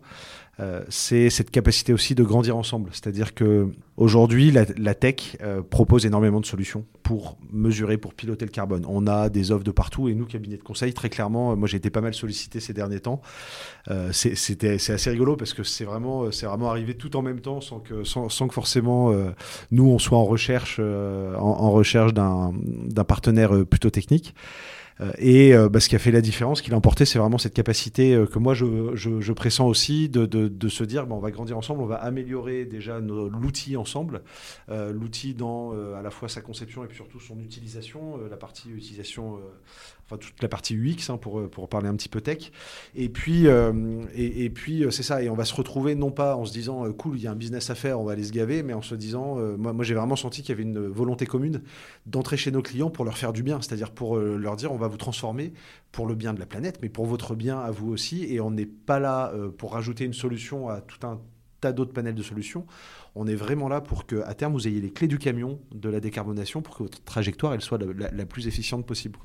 Euh, 0.60 0.82
c'est 0.88 1.30
cette 1.30 1.50
capacité 1.50 1.92
aussi 1.92 2.14
de 2.14 2.24
grandir 2.24 2.56
ensemble. 2.56 2.90
C'est-à-dire 2.92 3.34
que 3.34 3.68
aujourd'hui, 3.96 4.50
la, 4.50 4.94
tech 4.94 5.36
euh, 5.40 5.62
propose 5.62 6.04
énormément 6.04 6.40
de 6.40 6.46
solutions 6.46 6.84
pour 7.04 7.38
mesurer, 7.52 7.96
pour 7.96 8.12
piloter 8.12 8.44
le 8.44 8.50
carbone. 8.50 8.84
On 8.88 9.06
a 9.06 9.28
des 9.28 9.52
offres 9.52 9.62
de 9.62 9.70
partout 9.70 10.08
et 10.08 10.14
nous, 10.14 10.26
cabinet 10.26 10.56
de 10.56 10.62
conseil, 10.62 10.92
très 10.92 11.10
clairement, 11.10 11.56
moi 11.56 11.68
j'ai 11.68 11.76
été 11.76 11.90
pas 11.90 12.00
mal 12.00 12.12
sollicité 12.12 12.58
ces 12.58 12.72
derniers 12.72 13.00
temps. 13.00 13.20
Euh, 13.88 14.10
c'est 14.12 14.64
assez 14.64 15.10
rigolo 15.10 15.36
parce 15.36 15.54
que 15.54 15.62
c'est 15.62 15.84
vraiment, 15.84 16.30
c'est 16.32 16.46
vraiment 16.46 16.70
arrivé 16.70 16.94
tout 16.94 17.16
en 17.16 17.22
même 17.22 17.40
temps 17.40 17.60
sans 17.60 17.78
que, 17.78 18.02
sans, 18.02 18.28
que 18.28 18.54
forcément 18.54 19.14
nous 19.70 19.88
on 19.88 19.98
soit 19.98 20.18
en 20.18 20.24
recherche, 20.24 20.80
en, 20.80 21.70
recherche 21.70 22.14
d'un 22.14 23.04
partenaire 23.06 23.64
plutôt 23.64 23.90
technique. 23.90 24.34
Euh, 25.00 25.12
et 25.18 25.54
euh, 25.54 25.68
bah, 25.68 25.80
ce 25.80 25.88
qui 25.88 25.96
a 25.96 25.98
fait 25.98 26.10
la 26.10 26.20
différence, 26.20 26.60
qu'il 26.60 26.74
a 26.74 26.76
emporté, 26.76 27.04
c'est 27.04 27.18
vraiment 27.18 27.38
cette 27.38 27.54
capacité 27.54 28.14
euh, 28.14 28.26
que 28.26 28.38
moi 28.38 28.54
je, 28.54 28.94
je, 28.94 29.20
je 29.20 29.32
pressens 29.32 29.66
aussi 29.66 30.08
de, 30.08 30.26
de, 30.26 30.48
de 30.48 30.68
se 30.68 30.84
dire, 30.84 31.06
bah, 31.06 31.14
on 31.14 31.20
va 31.20 31.30
grandir 31.30 31.56
ensemble, 31.56 31.82
on 31.82 31.86
va 31.86 31.96
améliorer 31.96 32.64
déjà 32.64 32.98
l'outil 33.00 33.76
ensemble, 33.76 34.22
l'outil 34.68 35.34
dans 35.34 35.72
à 35.94 36.02
la 36.02 36.10
fois 36.10 36.28
sa 36.28 36.40
conception 36.40 36.84
et 36.84 36.86
puis 36.86 36.96
surtout 36.96 37.20
son 37.20 37.38
utilisation, 37.40 38.18
la 38.30 38.36
partie 38.36 38.70
utilisation 38.70 39.38
enfin 40.08 40.16
toute 40.16 40.42
la 40.42 40.48
partie 40.48 40.74
UX 40.74 41.10
hein, 41.10 41.18
pour, 41.18 41.48
pour 41.50 41.68
parler 41.68 41.88
un 41.88 41.94
petit 41.94 42.08
peu 42.08 42.20
tech. 42.20 42.50
Et 42.94 43.08
puis, 43.08 43.46
et, 43.46 44.44
et, 44.44 44.50
puis 44.50 44.84
c'est 44.90 45.02
ça, 45.02 45.22
et 45.22 45.28
on 45.28 45.34
va 45.34 45.44
se 45.44 45.54
retrouver 45.54 45.94
non 45.94 46.10
pas 46.10 46.36
en 46.36 46.44
se 46.44 46.52
disant 46.52 46.90
cool, 46.92 47.18
il 47.18 47.22
y 47.22 47.26
a 47.26 47.30
un 47.30 47.36
business 47.36 47.70
à 47.70 47.74
faire, 47.74 48.00
on 48.00 48.04
va 48.04 48.12
aller 48.12 48.24
se 48.24 48.32
gaver, 48.32 48.62
mais 48.62 48.72
en 48.72 48.82
se 48.82 48.94
disant, 48.94 49.36
moi, 49.58 49.72
moi 49.72 49.84
j'ai 49.84 49.94
vraiment 49.94 50.16
senti 50.16 50.42
qu'il 50.42 50.50
y 50.50 50.52
avait 50.52 50.62
une 50.62 50.86
volonté 50.86 51.26
commune 51.26 51.62
d'entrer 52.06 52.36
chez 52.36 52.50
nos 52.50 52.62
clients 52.62 52.90
pour 52.90 53.04
leur 53.04 53.18
faire 53.18 53.32
du 53.32 53.42
bien, 53.42 53.60
c'est-à-dire 53.60 53.90
pour 53.90 54.16
leur 54.16 54.56
dire 54.56 54.72
on 54.72 54.78
va 54.78 54.88
vous 54.88 54.96
transformer 54.96 55.52
pour 55.92 56.06
le 56.06 56.14
bien 56.14 56.34
de 56.34 56.40
la 56.40 56.46
planète, 56.46 56.78
mais 56.82 56.88
pour 56.88 57.06
votre 57.06 57.34
bien 57.34 57.58
à 57.58 57.70
vous 57.70 57.90
aussi. 57.90 58.24
Et 58.32 58.40
on 58.40 58.50
n'est 58.50 58.66
pas 58.66 58.98
là 58.98 59.32
euh, 59.34 59.50
pour 59.50 59.72
rajouter 59.72 60.04
une 60.04 60.12
solution 60.12 60.68
à 60.68 60.80
tout 60.80 61.06
un 61.06 61.20
tas 61.60 61.72
d'autres 61.72 61.92
panels 61.92 62.14
de 62.14 62.22
solutions. 62.22 62.66
On 63.14 63.26
est 63.26 63.34
vraiment 63.34 63.68
là 63.68 63.80
pour 63.80 64.06
que, 64.06 64.22
à 64.26 64.34
terme, 64.34 64.52
vous 64.52 64.68
ayez 64.68 64.80
les 64.80 64.90
clés 64.90 65.08
du 65.08 65.18
camion 65.18 65.58
de 65.74 65.88
la 65.88 66.00
décarbonation 66.00 66.62
pour 66.62 66.76
que 66.76 66.82
votre 66.84 67.02
trajectoire 67.02 67.54
elle 67.54 67.60
soit 67.60 67.78
la, 67.78 68.26
plus 68.26 68.46
efficiente 68.46 68.86
possible. 68.86 69.18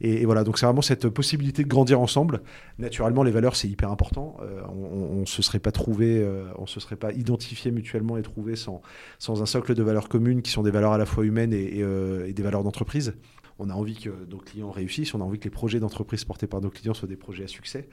Et, 0.00 0.24
voilà, 0.24 0.42
donc 0.44 0.58
c'est 0.58 0.66
vraiment 0.66 0.82
cette 0.82 1.08
possibilité 1.08 1.62
de 1.62 1.68
grandir 1.68 2.00
ensemble. 2.00 2.42
Naturellement, 2.78 3.22
les 3.22 3.30
valeurs, 3.30 3.56
c'est 3.56 3.68
hyper 3.68 3.90
important. 3.90 4.36
Euh, 4.42 4.62
on 4.68 5.20
ne 5.20 5.26
se 5.26 5.42
serait 5.42 5.58
pas 5.58 5.72
trouvé, 5.72 6.18
euh, 6.18 6.46
on 6.58 6.66
se 6.66 6.80
serait 6.80 6.96
pas 6.96 7.12
identifié 7.12 7.70
mutuellement 7.70 8.16
et 8.16 8.22
trouvé 8.22 8.56
sans, 8.56 8.82
sans 9.18 9.42
un 9.42 9.46
socle 9.46 9.74
de 9.74 9.82
valeurs 9.82 10.08
communes 10.08 10.42
qui 10.42 10.50
sont 10.50 10.62
des 10.62 10.70
valeurs 10.70 10.92
à 10.92 10.98
la 10.98 11.06
fois 11.06 11.24
humaines 11.24 11.52
et, 11.52 11.80
et 12.26 12.32
des 12.32 12.42
valeurs 12.42 12.64
d'entreprise 12.64 13.14
on 13.58 13.70
a 13.70 13.74
envie 13.74 13.96
que 13.96 14.10
nos 14.28 14.38
clients 14.38 14.70
réussissent, 14.70 15.14
on 15.14 15.20
a 15.20 15.24
envie 15.24 15.38
que 15.38 15.44
les 15.44 15.50
projets 15.50 15.80
d'entreprise 15.80 16.24
portés 16.24 16.46
par 16.46 16.60
nos 16.60 16.70
clients 16.70 16.94
soient 16.94 17.08
des 17.08 17.16
projets 17.16 17.44
à 17.44 17.48
succès, 17.48 17.88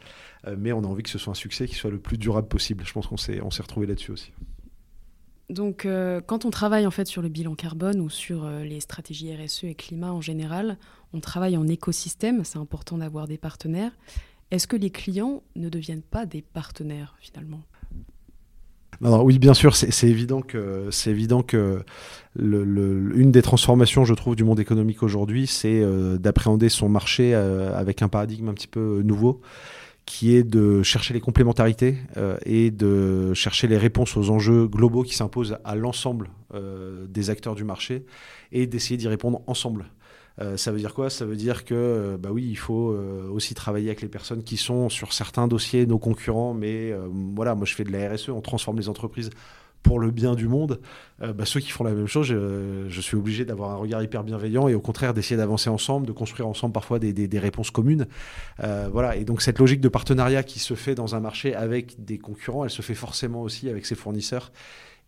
euh, 0.48 0.56
mais 0.58 0.74
on 0.74 0.84
a 0.84 0.88
envie 0.88 1.04
que 1.04 1.10
ce 1.10 1.18
soit 1.18 1.32
un 1.32 1.36
succès 1.36 1.68
qui 1.68 1.76
soit 1.76 1.92
le 1.92 2.00
plus 2.00 2.18
durable 2.18 2.48
possible. 2.48 2.84
Je 2.86 2.94
pense 2.94 3.08
qu'on 3.08 3.18
s'est, 3.18 3.40
retrouvé 3.40 3.88
là-dessus 3.88 4.12
aussi. 4.12 4.32
Donc, 5.50 5.86
euh, 5.86 6.22
quand 6.22 6.46
on 6.46 6.50
travaille 6.50 6.88
en 6.88 6.92
fait 6.92 7.06
sur 7.06 7.22
le 7.22 7.30
bilan 7.30 7.56
carbone 7.56 8.00
ou 8.00 8.10
sur 8.10 8.46
euh, 8.46 8.64
les 8.64 8.80
stratégies 8.80 9.36
RSE 9.36 9.66
et 9.66 9.76
climat 9.76 10.12
en 10.12 10.22
général, 10.22 10.78
on 11.14 11.20
travaille 11.20 11.58
en 11.58 11.68
écosystème. 11.68 12.44
C'est 12.44 12.58
important 12.58 12.98
d'avoir 12.98 13.28
des 13.28 13.38
partenaires. 13.38 13.92
Est-ce 14.52 14.68
que 14.68 14.76
les 14.76 14.90
clients 14.90 15.44
ne 15.56 15.70
deviennent 15.70 16.02
pas 16.02 16.26
des 16.26 16.42
partenaires 16.42 17.16
finalement? 17.20 17.62
Oui, 19.04 19.40
bien 19.40 19.54
sûr, 19.54 19.76
c'est 19.76 20.08
évident 20.08 20.42
que 20.42 20.88
c'est 20.92 21.12
des 23.32 23.42
transformations, 23.42 24.06
je 24.06 24.14
trouve, 24.14 24.36
du 24.36 24.44
monde 24.44 24.60
économique 24.60 25.04
aujourd'hui, 25.04 25.48
c'est 25.48 25.82
euh, 25.82 26.18
d'appréhender 26.18 26.70
son 26.70 26.90
marché 26.90 27.34
euh, 27.34 27.78
avec 27.78 28.02
un 28.02 28.08
paradigme 28.08 28.50
un 28.50 28.54
petit 28.54 28.68
peu 28.68 29.02
nouveau, 29.04 29.42
qui 30.06 30.36
est 30.36 30.44
de 30.44 30.84
chercher 30.84 31.14
les 31.14 31.20
complémentarités 31.20 31.98
euh, 32.18 32.38
et 32.46 32.72
de 32.72 33.34
chercher 33.34 33.68
les 33.68 33.78
réponses 33.78 34.18
aux 34.18 34.30
enjeux 34.30 34.68
globaux 34.68 35.04
qui 35.04 35.16
s'imposent 35.16 35.58
à 35.64 35.76
l'ensemble 35.76 36.30
des 37.10 37.32
acteurs 37.32 37.56
du 37.56 37.64
marché 37.64 38.06
et 38.52 38.68
d'essayer 38.68 38.96
d'y 38.96 39.08
répondre 39.08 39.42
ensemble. 39.48 39.86
Euh, 40.42 40.58
ça 40.58 40.72
veut 40.72 40.80
dire 40.80 40.94
quoi? 40.94 41.10
Ça 41.10 41.26
veut 41.26 41.36
dire 41.36 41.66
que, 41.66 41.74
euh, 41.76 42.18
bah 42.18 42.30
oui, 42.32 42.46
il 42.50 42.58
faut 42.58 42.92
euh, 42.92 43.30
aussi 43.30 43.54
travailler 43.54 43.88
avec 43.88 44.02
les 44.02 44.08
personnes 44.08 44.44
qui 44.44 44.58
sont 44.58 44.90
sur 44.90 45.14
certains 45.14 45.48
dossiers 45.48 45.86
nos 45.86 46.00
concurrents, 46.00 46.54
mais 46.54 46.94
voilà, 47.36 47.56
moi 47.56 47.66
je 47.66 47.76
fais 47.76 47.84
de 47.84 47.92
la 47.92 48.14
RSE, 48.14 48.30
on 48.30 48.42
transforme 48.42 48.78
les 48.78 48.90
entreprises 48.90 49.30
pour 49.84 50.00
le 50.00 50.12
bien 50.12 50.34
du 50.34 50.48
monde. 50.48 50.80
Bah, 51.20 51.46
ceux 51.46 51.60
qui 51.60 51.70
font 51.70 51.84
la 51.84 51.92
même 51.92 52.08
chose, 52.08 52.28
je, 52.28 53.02
suis 53.02 53.18
obligé 53.18 53.44
d'avoir 53.44 53.72
un 53.72 53.76
regard 53.76 54.02
hyper 54.02 54.24
bienveillant 54.24 54.68
et 54.70 54.76
au 54.76 54.80
contraire 54.80 55.14
d'essayer 55.14 55.36
d'avancer 55.36 55.70
ensemble, 55.70 56.08
de 56.08 56.14
construire 56.14 56.48
ensemble 56.48 56.74
parfois 56.74 57.00
des, 57.00 57.12
des 57.14 57.40
réponses 57.40 57.70
communes. 57.70 58.08
voilà, 58.60 59.16
et 59.18 59.26
donc 59.26 59.42
cette 59.42 59.60
logique 59.60 59.82
de 59.82 59.90
partenariat 59.90 60.44
qui 60.44 60.60
se 60.60 60.74
fait 60.74 60.96
dans 60.96 61.16
un 61.16 61.20
marché 61.20 61.54
avec 61.54 62.04
des 62.04 62.18
concurrents, 62.18 62.64
elle 62.64 62.72
se 62.72 62.82
fait 62.82 62.96
forcément 62.96 63.42
aussi 63.42 63.70
avec 63.70 63.86
ses 63.86 63.96
fournisseurs 63.96 64.52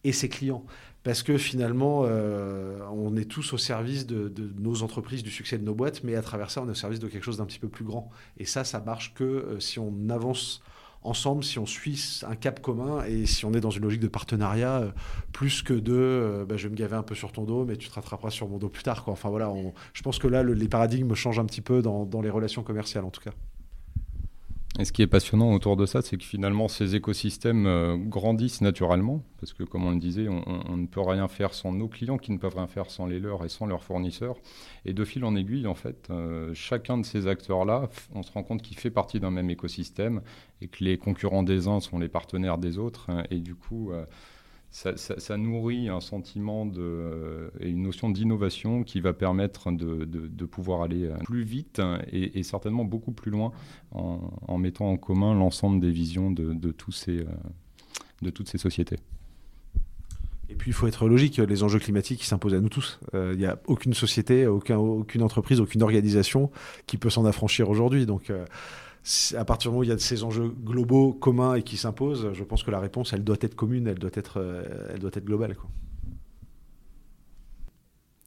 et 0.06 0.14
ses 0.14 0.30
clients 0.30 0.66
parce 1.06 1.22
que 1.22 1.38
finalement, 1.38 2.02
euh, 2.06 2.80
on 2.92 3.16
est 3.16 3.30
tous 3.30 3.54
au 3.54 3.60
service 3.60 4.08
de, 4.08 4.34
nos 4.58 4.82
entreprises, 4.82 5.22
du 5.22 5.30
succès 5.30 5.60
de 5.60 5.64
nos 5.64 5.76
boîtes, 5.76 6.04
mais 6.04 6.16
à 6.16 6.24
travers 6.24 6.50
ça, 6.50 6.64
on 6.64 6.68
est 6.68 6.72
au 6.72 6.74
service 6.74 7.00
de 7.00 7.08
quelque 7.08 7.24
chose 7.24 7.38
d'un 7.38 7.46
petit 7.46 7.60
peu 7.60 7.68
plus 7.68 7.86
grand. 7.86 8.10
Et 8.40 8.46
ça, 8.46 8.64
ça 8.64 8.80
marche 8.80 9.14
que 9.14 9.24
euh, 9.24 9.60
si 9.60 9.78
on 9.78 9.94
avance 10.10 10.64
ensemble, 11.04 11.44
si 11.44 11.60
on 11.60 11.68
suit 11.68 12.22
un 12.28 12.36
cap 12.36 12.60
commun 12.60 13.06
et 13.06 13.28
si 13.28 13.46
on 13.46 13.54
est 13.54 13.60
dans 13.60 13.70
une 13.70 13.84
logique 13.84 14.00
de 14.00 14.08
partenariat, 14.08 14.78
euh, 14.78 14.92
plus 15.32 15.62
que 15.62 15.76
de 15.76 16.44
bah, 16.50 16.58
je 16.58 16.64
vais 16.64 16.72
me 16.72 16.76
gaver 16.76 16.96
un 16.96 17.04
peu 17.04 17.14
sur 17.14 17.32
ton 17.32 17.44
dos, 17.44 17.66
mais 17.66 17.78
tu 17.78 17.88
te 17.88 17.94
rattraperas 17.94 18.32
sur 18.32 18.50
mon 18.50 18.58
dos 18.58 18.70
plus 18.70 18.82
tard. 18.82 19.04
Enfin 19.06 19.30
voilà, 19.30 19.54
je 19.94 20.02
pense 20.02 20.18
que 20.18 20.28
là, 20.28 20.42
les 20.42 20.68
paradigmes 20.68 21.14
changent 21.14 21.38
un 21.38 21.46
petit 21.46 21.62
peu 21.62 21.84
dans 21.84 22.22
les 22.24 22.32
relations 22.32 22.64
commerciales 22.64 23.06
en 23.06 23.12
tout 23.12 23.22
cas. 23.22 23.34
Et 24.78 24.84
ce 24.84 24.92
qui 24.92 25.02
est 25.02 25.08
passionnant 25.08 25.54
autour 25.54 25.78
de 25.78 25.86
ça, 25.86 26.02
c'est 26.02 26.18
que 26.18 26.24
finalement, 26.26 26.68
ces 26.68 26.96
écosystèmes 26.96 27.66
euh, 27.66 27.96
grandissent 27.96 28.60
naturellement, 28.60 29.24
parce 29.40 29.54
que 29.54 29.64
comme 29.64 29.86
on 29.86 29.92
le 29.92 30.00
disait, 30.00 30.28
on, 30.28 30.76
ne 30.76 30.86
peut 30.86 31.00
rien 31.00 31.30
faire 31.30 31.54
sans 31.54 31.72
nos 31.72 31.88
clients, 31.88 32.18
qui 32.18 32.34
ne 32.34 32.38
peuvent 32.38 32.56
rien 32.56 32.68
faire 32.68 32.92
sans 32.92 33.06
les 33.06 33.20
leurs 33.20 33.46
et 33.46 33.50
sans 33.50 33.68
leurs 33.68 33.84
fournisseurs. 33.84 34.36
Et 34.84 34.92
de 34.92 35.06
fil 35.06 35.24
en 35.24 35.36
aiguille, 35.38 35.66
en 35.66 35.76
fait, 35.76 36.08
euh, 36.10 36.54
chacun 36.54 36.98
de 36.98 37.06
ces 37.06 37.28
acteurs-là, 37.28 37.90
on 38.14 38.22
se 38.22 38.32
rend 38.34 38.44
compte 38.44 38.62
qu'il 38.62 38.78
fait 38.78 38.92
partie 38.92 39.22
d'un 39.22 39.32
même 39.32 39.50
écosystème 39.50 40.22
et 40.62 40.68
que 40.68 40.84
les 40.84 40.98
concurrents 40.98 41.44
des 41.44 41.70
uns 41.70 41.80
sont 41.80 41.98
les 41.98 42.10
partenaires 42.10 42.58
des 42.58 42.78
autres. 42.78 43.10
Hein, 43.10 43.24
et 43.30 43.40
du 43.40 43.56
coup, 43.56 43.92
euh, 43.94 44.06
ça, 44.76 45.38
nourrit 45.38 45.88
un 45.88 46.02
sentiment 46.02 46.70
euh, 46.78 47.50
et 47.62 47.70
une 47.70 47.84
notion 47.84 48.10
d'innovation 48.10 48.84
qui 48.84 49.00
va 49.00 49.14
permettre 49.14 49.72
de, 49.72 50.46
pouvoir 50.46 50.82
aller 50.82 51.06
euh, 51.06 51.16
plus 51.24 51.44
vite 51.44 51.82
et, 52.12 52.44
certainement 52.44 52.84
beaucoup 52.84 53.14
plus 53.14 53.32
loin 53.32 53.52
en, 53.92 54.58
mettant 54.58 54.92
en 54.92 54.98
commun 54.98 55.34
l'ensemble 55.34 55.80
des 55.80 55.92
visions 55.92 56.36
euh, 56.40 56.54
de 56.54 56.72
toutes 56.72 56.94
ces 58.50 58.58
sociétés. 58.58 58.98
Et 60.50 60.56
puis 60.56 60.72
il 60.72 60.74
faut 60.74 60.88
être 60.88 61.08
logique, 61.08 61.38
les 61.38 61.64
enjeux 61.64 61.80
climatiques 61.80 62.24
s'imposent 62.24 62.54
à 62.54 62.60
nous 62.60 62.70
tous. 62.70 63.00
Il 63.14 63.38
n'y 63.38 63.48
a 63.48 63.58
aucune 63.68 63.94
société, 63.94 64.46
aucun, 64.46 64.78
aucune 64.78 65.24
entreprise, 65.24 65.60
aucune 65.60 65.82
organisation 65.84 66.52
qui 66.86 66.98
peut 66.98 67.10
s'en 67.10 67.26
affranchir 67.26 67.70
aujourd'hui. 67.70 68.06
Donc 68.06 68.32
à 69.38 69.46
partir 69.46 69.70
du 69.70 69.74
moment 69.74 69.82
où 69.82 69.84
il 69.84 69.90
y 69.90 69.94
a 69.94 69.98
ces 70.00 70.24
enjeux 70.24 70.50
globaux 70.50 71.14
communs 71.14 71.56
et 71.56 71.64
qui 71.64 71.78
s'imposent, 71.78 72.34
je 72.34 72.44
pense 72.44 72.64
que 72.64 72.72
la 72.72 72.80
réponse, 72.80 73.14
elle 73.14 73.24
doit 73.24 73.38
être 73.42 73.56
commune, 73.56 73.88
elle 73.88 74.00
doit 74.00 74.12
être, 74.14 74.40
euh, 74.40 74.64
elle 74.92 75.00
doit 75.00 75.12
être 75.14 75.26
globale. 75.26 75.56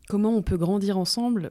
Comment 0.09 0.31
on 0.31 0.43
peut 0.43 0.57
grandir 0.57 0.97
ensemble? 0.97 1.51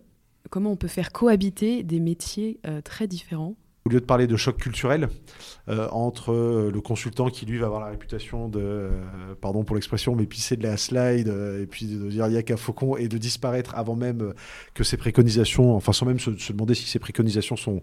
Comment 0.50 0.72
on 0.72 0.76
peut 0.78 0.88
faire 0.88 1.12
cohabiter 1.12 1.84
des 1.84 2.00
métiers 2.00 2.60
euh, 2.66 2.82
très 2.82 3.08
différents? 3.08 3.56
Au 3.86 3.90
lieu 3.90 4.00
de 4.00 4.06
parler 4.06 4.28
de 4.28 4.36
choc 4.36 4.58
culturel 4.58 5.08
euh, 5.70 5.88
entre 5.92 6.70
le 6.70 6.82
consultant 6.82 7.30
qui 7.30 7.46
lui 7.46 7.58
va 7.58 7.68
avoir 7.68 7.82
la 7.82 7.88
réputation 7.88 8.50
de, 8.50 8.90
pardon 9.40 9.64
pour 9.64 9.76
l'expression, 9.76 10.14
mais 10.16 10.26
pisser 10.26 10.58
de 10.58 10.64
la 10.64 10.76
slide 10.76 11.28
et 11.28 11.66
puis 11.68 11.86
de 11.86 12.10
dire 12.10 12.28
il 12.28 12.32
n'y 12.32 12.38
a 12.38 12.44
qu'un 12.44 12.58
faucon 12.58 12.98
et 12.98 13.08
de 13.08 13.18
disparaître 13.18 13.76
avant 13.76 13.96
même 13.96 14.34
que 14.74 14.84
ses 14.84 14.98
préconisations, 14.98 15.74
enfin 15.74 15.94
sans 15.94 16.06
même 16.06 16.20
se, 16.20 16.36
se 16.38 16.52
demander 16.52 16.76
si 16.76 16.86
ses 16.86 17.00
préconisations 17.00 17.56
sont 17.56 17.82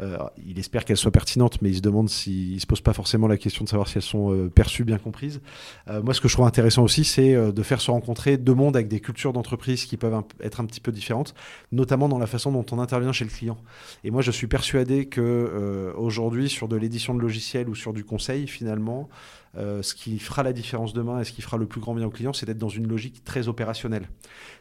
il 0.00 0.58
espère 0.58 0.84
qu'elles 0.84 0.96
soient 0.96 1.10
pertinentes, 1.10 1.62
mais 1.62 1.70
il 1.70 1.76
se 1.76 1.80
demande 1.80 2.08
s'il 2.08 2.54
ne 2.54 2.58
se 2.58 2.66
pose 2.66 2.80
pas 2.80 2.92
forcément 2.92 3.28
la 3.28 3.36
question 3.36 3.64
de 3.64 3.68
savoir 3.68 3.88
si 3.88 3.98
elles 3.98 4.02
sont 4.02 4.32
euh, 4.32 4.48
perçues, 4.48 4.84
bien 4.84 4.98
comprises. 4.98 5.40
Euh, 5.88 6.02
moi, 6.02 6.14
ce 6.14 6.20
que 6.20 6.28
je 6.28 6.34
trouve 6.34 6.46
intéressant 6.46 6.82
aussi, 6.82 7.04
c'est 7.04 7.34
de 7.34 7.62
faire 7.62 7.80
se 7.80 7.90
rencontrer 7.90 8.36
deux 8.36 8.54
mondes 8.54 8.76
avec 8.76 8.88
des 8.88 9.00
cultures 9.00 9.32
d'entreprise 9.32 9.84
qui 9.86 9.96
peuvent 9.96 10.22
être 10.40 10.60
un 10.60 10.66
petit 10.66 10.80
peu 10.80 10.92
différentes, 10.92 11.34
notamment 11.72 12.08
dans 12.08 12.18
la 12.18 12.26
façon 12.26 12.52
dont 12.52 12.66
on 12.72 12.78
intervient 12.78 13.12
chez 13.12 13.24
le 13.24 13.30
client. 13.30 13.56
Et 14.02 14.10
moi, 14.10 14.22
je 14.22 14.30
suis 14.30 14.46
persuadé 14.46 15.06
que 15.06 15.92
aujourd'hui, 15.96 16.48
sur 16.48 16.68
de 16.68 16.76
l'édition 16.76 17.14
de 17.14 17.20
logiciels 17.20 17.68
ou 17.68 17.74
sur 17.74 17.92
du 17.92 18.04
conseil, 18.04 18.46
finalement, 18.46 19.08
euh, 19.56 19.82
ce 19.82 19.94
qui 19.94 20.18
fera 20.18 20.42
la 20.42 20.52
différence 20.52 20.92
demain 20.92 21.20
et 21.20 21.24
ce 21.24 21.32
qui 21.32 21.42
fera 21.42 21.56
le 21.56 21.66
plus 21.66 21.80
grand 21.80 21.94
bien 21.94 22.06
au 22.06 22.10
client, 22.10 22.32
c'est 22.32 22.46
d'être 22.46 22.58
dans 22.58 22.68
une 22.68 22.86
logique 22.86 23.24
très 23.24 23.48
opérationnelle. 23.48 24.08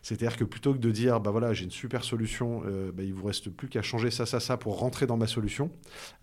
C'est-à-dire 0.02 0.38
que 0.38 0.44
plutôt 0.44 0.74
que 0.74 0.80
de 0.80 0.92
dire, 0.92 1.20
bah 1.20 1.32
voilà, 1.32 1.54
j'ai 1.54 1.66
une 1.66 1.72
super 1.72 2.04
solution, 2.04 2.64
euh, 2.66 2.92
bah, 2.92 3.04
il 3.04 3.14
vous 3.14 3.26
reste 3.26 3.50
plus 3.50 3.68
qu'à 3.68 3.82
changer 3.82 4.12
ça, 4.12 4.26
ça, 4.26 4.40
ça 4.40 4.58
pour 4.58 4.80
rentrer 4.80 5.08
dans 5.08 5.18
ma 5.18 5.28
solution, 5.28 5.72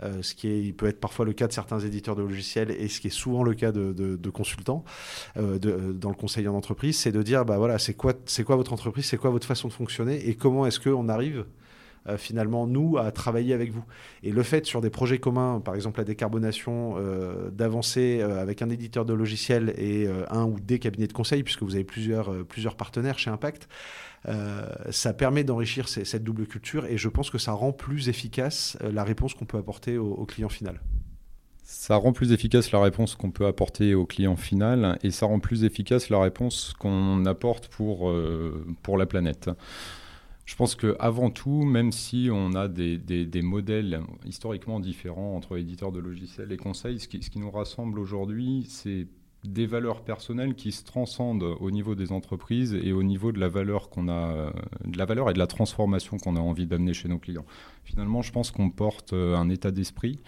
euh, 0.02 0.22
ce 0.22 0.34
qui 0.34 0.48
est, 0.48 0.62
il 0.62 0.74
peut 0.74 0.86
être 0.86 1.00
parfois 1.00 1.24
le 1.24 1.32
cas 1.32 1.46
de 1.46 1.52
certains 1.52 1.80
éditeurs 1.80 2.16
de 2.16 2.22
logiciels 2.22 2.70
et 2.70 2.88
ce 2.88 3.00
qui 3.00 3.08
est 3.08 3.10
souvent 3.10 3.42
le 3.42 3.54
cas 3.54 3.72
de, 3.72 3.92
de, 3.92 4.30
consultants 4.30 4.84
de, 5.36 5.92
dans 5.92 6.10
le 6.10 6.14
conseil 6.14 6.46
en 6.46 6.54
entreprise, 6.54 6.98
c'est 6.98 7.12
de 7.12 7.22
dire, 7.22 7.44
bah 7.44 7.58
voilà, 7.58 7.78
c'est 7.78 7.94
quoi, 7.94 8.14
c'est 8.26 8.44
quoi 8.44 8.56
votre 8.56 8.72
entreprise, 8.72 9.06
c'est 9.06 9.16
quoi 9.16 9.30
votre 9.30 9.46
façon 9.46 9.68
de 9.68 9.72
fonctionner 9.72 10.28
et 10.28 10.34
comment 10.34 10.66
est-ce 10.66 10.78
qu'on 10.78 11.08
arrive 11.08 11.44
euh, 12.08 12.16
finalement, 12.16 12.66
nous, 12.66 12.98
à 12.98 13.10
travailler 13.12 13.54
avec 13.54 13.72
vous. 13.72 13.84
Et 14.22 14.30
le 14.30 14.42
fait 14.42 14.66
sur 14.66 14.80
des 14.80 14.90
projets 14.90 15.18
communs, 15.18 15.60
par 15.60 15.74
exemple 15.74 16.00
la 16.00 16.04
décarbonation, 16.04 16.94
euh, 16.96 17.50
d'avancer 17.50 18.20
avec 18.20 18.62
un 18.62 18.70
éditeur 18.70 19.04
de 19.04 19.12
logiciels 19.12 19.74
et 19.76 20.08
un 20.30 20.44
ou 20.44 20.58
des 20.60 20.78
cabinets 20.78 21.06
de 21.06 21.12
conseil, 21.12 21.42
puisque 21.42 21.62
vous 21.62 21.74
avez 21.74 21.84
plusieurs, 21.84 22.44
plusieurs 22.46 22.76
partenaires 22.76 23.18
chez 23.18 23.30
Impact, 23.30 23.68
ça 24.90 25.12
permet 25.12 25.44
d'enrichir 25.44 25.88
cette 25.88 26.24
double 26.24 26.46
culture 26.46 26.84
et 26.86 26.98
je 26.98 27.08
pense 27.08 27.30
que 27.30 27.38
ça 27.38 27.52
rend 27.52 27.72
plus 27.72 28.08
efficace 28.08 28.76
la 28.82 29.04
réponse 29.04 29.34
qu'on 29.34 29.46
peut 29.46 29.58
apporter 29.58 29.98
au 29.98 30.26
client 30.26 30.48
final. 30.48 30.80
Ça 31.72 31.94
rend 31.94 32.12
plus 32.12 32.32
efficace 32.32 32.72
la 32.72 32.80
réponse 32.80 33.14
qu'on 33.14 33.30
peut 33.30 33.46
apporter 33.46 33.94
au 33.94 34.04
client 34.04 34.34
final 34.34 34.98
et 35.04 35.12
ça 35.12 35.26
rend 35.26 35.38
plus 35.38 35.62
efficace 35.62 36.10
la 36.10 36.20
réponse 36.20 36.74
qu'on 36.76 37.24
apporte 37.26 37.68
pour, 37.68 38.10
euh, 38.10 38.66
pour 38.82 38.98
la 38.98 39.06
planète. 39.06 39.50
Je 40.50 40.56
pense 40.56 40.74
qu'avant 40.74 41.30
tout, 41.30 41.62
même 41.62 41.92
si 41.92 42.28
on 42.32 42.54
a 42.54 42.66
des, 42.66 43.40
modèles 43.40 44.02
historiquement 44.26 44.80
différents 44.80 45.36
entre 45.36 45.56
éditeurs 45.56 45.92
de 45.92 46.00
logiciels 46.00 46.50
et 46.50 46.56
conseils, 46.56 46.98
ce 46.98 47.06
qui, 47.06 47.22
ce 47.22 47.30
qui 47.30 47.38
nous 47.38 47.52
rassemble 47.52 48.00
aujourd'hui, 48.00 48.66
c'est 48.68 49.06
des 49.44 49.64
valeurs 49.64 50.02
personnelles 50.02 50.56
qui 50.56 50.72
se 50.72 50.84
transcendent 50.84 51.44
au 51.60 51.70
niveau 51.70 51.94
des 51.94 52.10
entreprises 52.10 52.74
et 52.74 52.92
au 52.92 53.04
niveau 53.04 53.30
de 53.30 53.38
la 53.38 53.46
valeur 53.46 53.90
qu'on 53.90 54.08
a, 54.08 54.52
de 54.84 54.98
la 54.98 55.04
valeur 55.04 55.30
et 55.30 55.34
de 55.34 55.38
la 55.38 55.46
transformation 55.46 56.18
qu'on 56.18 56.34
a 56.34 56.40
envie 56.40 56.66
d'amener 56.66 56.94
chez 56.94 57.08
nos 57.08 57.20
clients. 57.20 57.46
Finalement, 57.84 58.20
je 58.20 58.32
pense 58.32 58.50
qu'on 58.50 58.70
porte 58.70 59.12
un 59.12 59.48
état 59.50 59.70
d'esprit 59.70 60.18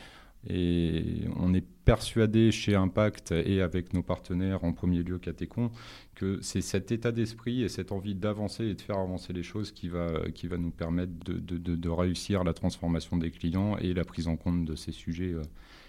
et 0.48 1.24
on 1.36 1.54
est 1.54 1.64
persuadé 1.84 2.50
chez 2.50 2.74
Impact 2.74 3.32
et 3.32 3.60
avec 3.60 3.92
nos 3.92 4.02
partenaires, 4.02 4.64
en 4.64 4.72
premier 4.72 5.02
lieu 5.02 5.18
Catecon, 5.18 5.70
que 6.14 6.40
c'est 6.42 6.60
cet 6.60 6.90
état 6.92 7.12
d'esprit 7.12 7.62
et 7.62 7.68
cette 7.68 7.92
envie 7.92 8.14
d'avancer 8.14 8.64
et 8.64 8.74
de 8.74 8.80
faire 8.80 8.98
avancer 8.98 9.32
les 9.32 9.42
choses 9.42 9.72
qui 9.72 9.88
va, 9.88 10.30
qui 10.34 10.48
va 10.48 10.56
nous 10.56 10.70
permettre 10.70 11.12
de, 11.24 11.34
de, 11.38 11.76
de, 11.76 11.88
réussir 11.88 12.44
la 12.44 12.54
transformation 12.54 13.16
des 13.16 13.30
clients 13.30 13.76
et 13.78 13.94
la 13.94 14.04
prise 14.04 14.28
en 14.28 14.36
compte 14.36 14.64
de 14.64 14.74
ces 14.74 14.92
sujets 14.92 15.32
euh, 15.32 15.42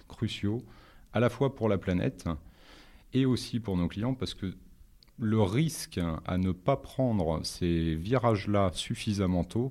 cruciaux, 0.08 0.64
à 1.14 1.20
la 1.20 1.30
fois 1.30 1.56
pour 1.56 1.70
la 1.70 1.78
planète 1.78 2.28
et 3.14 3.26
aussi 3.26 3.60
pour 3.60 3.78
nos 3.78 3.88
clients, 3.88 4.14
parce 4.14 4.34
que 4.34 4.54
le 5.20 5.42
risque 5.42 6.00
à 6.26 6.38
ne 6.38 6.52
pas 6.52 6.78
prendre 6.78 7.46
ces 7.46 7.96
virages-là 7.96 8.72
suffisamment 8.74 9.44
tôt, 9.44 9.70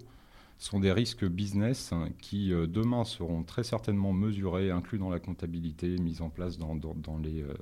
sont 0.62 0.78
des 0.78 0.92
risques 0.92 1.24
business 1.24 1.92
hein, 1.92 2.08
qui 2.20 2.52
euh, 2.52 2.68
demain 2.68 3.04
seront 3.04 3.42
très 3.42 3.64
certainement 3.64 4.12
mesurés, 4.12 4.70
inclus 4.70 4.98
dans 4.98 5.10
la 5.10 5.18
comptabilité, 5.18 5.96
mis 5.98 6.22
en 6.22 6.30
place 6.30 6.56
dans, 6.56 6.78
les 7.20 7.42
euh, 7.42 7.52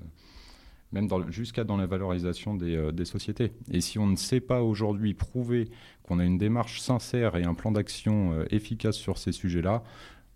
même 0.92 1.08
jusqu'à 1.30 1.64
dans 1.64 1.78
la 1.78 1.86
valorisation 1.86 2.58
euh, 2.60 2.92
des, 2.92 3.04
sociétés. 3.06 3.52
Et 3.70 3.80
si 3.80 3.98
on 3.98 4.06
ne 4.06 4.16
sait 4.16 4.40
pas 4.40 4.62
aujourd'hui 4.62 5.14
prouver 5.14 5.70
qu'on 6.02 6.18
a 6.18 6.24
une 6.26 6.36
démarche 6.36 6.80
sincère 6.80 7.36
et 7.36 7.44
un 7.44 7.54
plan 7.54 7.72
d'action 7.72 8.44
efficace 8.50 8.96
sur 8.96 9.16
ces 9.16 9.32
sujets-là, 9.32 9.82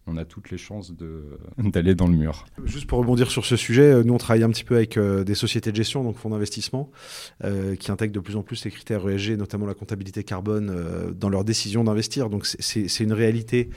on 0.06 0.16
a 0.16 0.24
toutes 0.24 0.50
les 0.50 0.58
chances 0.58 0.92
d'aller 1.58 1.94
dans 1.94 2.06
le 2.06 2.14
mur. 2.14 2.46
Juste 2.64 2.86
pour 2.86 2.98
rebondir 2.98 3.30
sur 3.30 3.44
ce 3.44 3.56
sujet, 3.56 3.92
euh, 3.92 4.02
nous 4.02 4.14
on 4.14 4.18
travaille 4.18 4.42
un 4.42 4.50
petit 4.50 4.64
peu 4.64 4.76
avec 4.76 4.96
euh, 4.96 5.24
des 5.24 5.34
sociétés 5.34 5.70
de 5.70 5.76
gestion, 5.76 6.04
donc 6.04 6.16
fonds 6.16 6.30
d'investissement, 6.30 6.90
euh, 7.44 7.76
qui 7.76 7.90
intègrent 7.90 8.14
de 8.14 8.20
plus 8.20 8.36
en 8.36 8.42
plus 8.42 8.64
les 8.64 8.70
critères 8.70 9.08
ESG, 9.08 9.36
notamment 9.36 9.66
la 9.66 9.74
comptabilité 9.74 10.24
carbone, 10.24 11.14
dans 11.18 11.28
leur 11.28 11.44
décision 11.44 11.84
d'investir. 11.84 12.30
Donc 12.30 12.46
c'est 12.46 13.00
une 13.00 13.12
réalité 13.12 13.70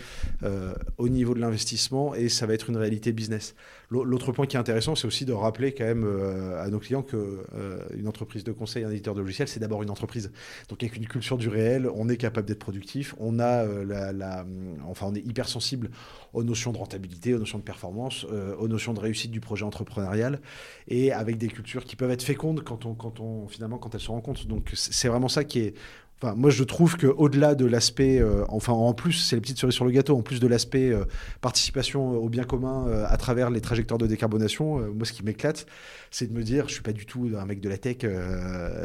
au 0.97 1.09
niveau 1.09 1.33
de 1.33 1.39
l'investissement 1.39 2.13
et 2.15 2.29
ça 2.29 2.45
va 2.45 2.53
être 2.53 2.69
une 2.69 2.77
réalité 2.77 3.11
business. 3.11 3.55
L'autre 3.89 4.31
point 4.33 4.45
qui 4.45 4.57
est 4.57 4.59
intéressant, 4.59 4.95
c'est 4.95 5.07
aussi 5.07 5.23
de 5.23 5.31
rappeler 5.33 5.73
quand 5.73 5.85
même 5.85 6.05
à 6.59 6.69
nos 6.69 6.79
clients 6.79 7.03
qu'une 7.03 8.07
entreprise 8.07 8.43
de 8.43 8.51
conseil, 8.51 8.83
un 8.83 8.91
éditeur 8.91 9.15
de 9.15 9.21
logiciel, 9.21 9.47
c'est 9.47 9.59
d'abord 9.59 9.81
une 9.81 9.89
entreprise. 9.89 10.31
Donc 10.67 10.83
avec 10.83 10.97
une 10.97 11.07
culture 11.07 11.37
du 11.37 11.47
réel, 11.47 11.89
on 11.95 12.09
est 12.09 12.17
capable 12.17 12.47
d'être 12.47 12.59
productif, 12.59 13.15
on 13.17 13.39
a 13.39 13.63
la, 13.65 14.45
enfin 14.85 15.07
on 15.09 15.15
est 15.15 15.25
hypersensible 15.25 15.89
aux 16.33 16.43
notions 16.43 16.71
de 16.71 16.77
rentabilité, 16.77 17.33
aux 17.33 17.39
notions 17.39 17.59
de 17.59 17.63
performance, 17.63 18.25
euh, 18.31 18.55
aux 18.57 18.67
notions 18.67 18.93
de 18.93 18.99
réussite 18.99 19.31
du 19.31 19.39
projet 19.39 19.63
entrepreneurial, 19.63 20.41
et 20.87 21.11
avec 21.11 21.37
des 21.37 21.47
cultures 21.47 21.85
qui 21.85 21.95
peuvent 21.95 22.11
être 22.11 22.23
fécondes 22.23 22.63
quand 22.63 22.85
on, 22.85 22.93
quand 22.93 23.19
on, 23.19 23.47
finalement, 23.47 23.77
quand 23.77 23.95
elles 23.95 24.01
se 24.01 24.11
rencontrent. 24.11 24.45
Donc 24.47 24.71
c'est 24.73 25.07
vraiment 25.07 25.29
ça 25.29 25.43
qui 25.43 25.59
est 25.59 25.73
Enfin, 26.19 26.33
moi, 26.33 26.49
je 26.49 26.63
trouve 26.63 26.97
qu'au-delà 26.97 27.53
de 27.53 27.65
l'aspect, 27.65 28.19
euh, 28.19 28.43
enfin, 28.49 28.73
en 28.73 28.93
plus, 28.95 29.13
c'est 29.13 29.35
les 29.35 29.41
petites 29.41 29.59
cerises 29.59 29.75
sur 29.75 29.85
le 29.85 29.91
gâteau, 29.91 30.17
en 30.17 30.23
plus 30.23 30.39
de 30.39 30.47
l'aspect 30.47 30.89
euh, 30.89 31.05
participation 31.41 32.09
au 32.09 32.27
bien 32.27 32.43
commun 32.43 32.87
euh, 32.87 33.05
à 33.07 33.17
travers 33.17 33.51
les 33.51 33.61
trajectoires 33.61 33.99
de 33.99 34.07
décarbonation, 34.07 34.79
moi, 34.95 35.05
ce 35.05 35.13
qui 35.13 35.23
m'éclate, 35.23 35.67
c'est 36.09 36.25
de 36.25 36.33
me 36.33 36.41
dire, 36.41 36.69
je 36.69 36.73
suis 36.73 36.81
pas 36.81 36.91
du 36.91 37.05
tout 37.05 37.29
un 37.39 37.45
mec 37.45 37.61
de 37.61 37.69
la 37.69 37.77
tech, 37.77 37.97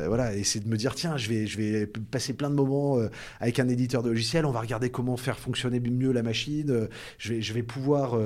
voilà, 0.07 0.35
et 0.35 0.45
c'est 0.45 0.61
de 0.61 0.69
me 0.69 0.77
dire, 0.77 0.95
tiens, 0.95 1.17
je 1.17 1.31
vais, 1.31 1.47
je 1.47 1.57
vais 1.57 1.87
passer 1.87 2.35
plein 2.35 2.51
de 2.51 2.55
moments 2.55 2.99
avec 3.41 3.59
un 3.59 3.69
éditeur 3.69 4.03
de 4.03 4.11
logiciel, 4.11 4.45
on 4.45 4.53
va 4.53 4.61
regarder 4.61 4.91
comment 4.91 5.17
faire 5.17 5.39
fonctionner 5.39 5.81
mieux 5.81 6.13
la 6.13 6.23
machine, 6.23 6.89
je 7.17 7.33
vais, 7.33 7.41
je 7.41 7.55
vais 7.55 7.63
pouvoir 7.63 8.19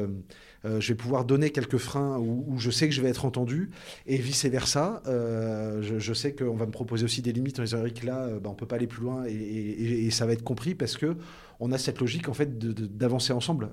euh, 0.66 0.80
je 0.80 0.88
vais 0.88 0.94
pouvoir 0.94 1.24
donner 1.24 1.50
quelques 1.50 1.78
freins 1.78 2.18
où, 2.18 2.58
je 2.58 2.70
sais 2.70 2.88
que 2.88 2.94
je 2.94 3.00
vais 3.00 3.08
être 3.08 3.24
entendu, 3.24 3.70
et 4.06 4.16
vice-versa. 4.16 5.02
Euh, 5.06 5.80
je, 5.98 6.12
sais 6.12 6.32
qu'on 6.32 6.56
va 6.56 6.66
me 6.66 6.70
proposer 6.70 7.04
aussi 7.04 7.22
des 7.22 7.32
limites 7.32 7.58
en 7.60 7.62
disant, 7.62 7.78
Eric, 7.78 8.02
là, 8.02 8.24
euh, 8.24 8.40
bah, 8.40 8.50
on 8.50 8.54
peut 8.54 8.66
pas 8.66 8.76
aller 8.76 8.86
plus 8.86 9.02
loin, 9.02 9.24
et, 9.26 10.10
ça 10.10 10.24
va 10.24 10.32
être 10.32 10.44
compris 10.44 10.74
parce 10.74 10.96
que 10.96 11.16
on 11.58 11.72
a 11.72 11.78
cette 11.78 12.00
logique 12.00 12.28
en 12.28 12.34
fait 12.34 12.58
d'avancer 12.58 13.32
ensemble 13.32 13.70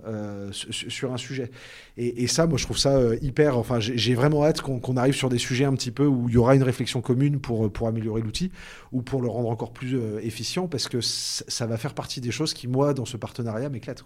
sur 0.52 1.14
un 1.14 1.18
sujet. 1.18 1.52
Et, 1.98 2.28
ça, 2.28 2.48
moi, 2.48 2.58
je 2.58 2.64
trouve 2.64 2.78
ça 2.78 3.00
hyper. 3.22 3.58
Enfin, 3.58 3.80
j'ai 3.80 4.16
vraiment 4.16 4.44
hâte 4.46 4.62
qu'on 4.62 4.98
arrive 4.98 5.16
sur 5.16 5.30
des 5.30 5.38
sujets 5.38 5.66
un 5.66 5.74
petit 5.74 5.92
peu 5.92 6.06
où 6.06 6.28
il 6.28 6.36
y 6.36 6.38
aura 6.38 6.56
une 6.56 6.64
réflexion 6.64 7.02
commune 7.02 7.40
pour, 7.40 7.72
pour 7.72 7.88
améliorer 7.88 8.22
l'outil 8.22 8.52
ou 8.92 9.02
pour 9.02 9.22
le 9.22 9.28
rendre 9.28 9.50
encore 9.50 9.74
plus 9.74 9.98
efficient, 10.22 10.68
parce 10.68 10.88
que 10.88 11.00
ça 11.02 11.66
va 11.66 11.78
faire 11.78 11.94
partie 11.94 12.22
des 12.22 12.32
choses 12.32 12.54
qui, 12.54 12.68
moi, 12.68 12.94
dans 12.94 13.06
ce 13.06 13.18
partenariat, 13.18 13.70
m'éclatent. 13.70 14.04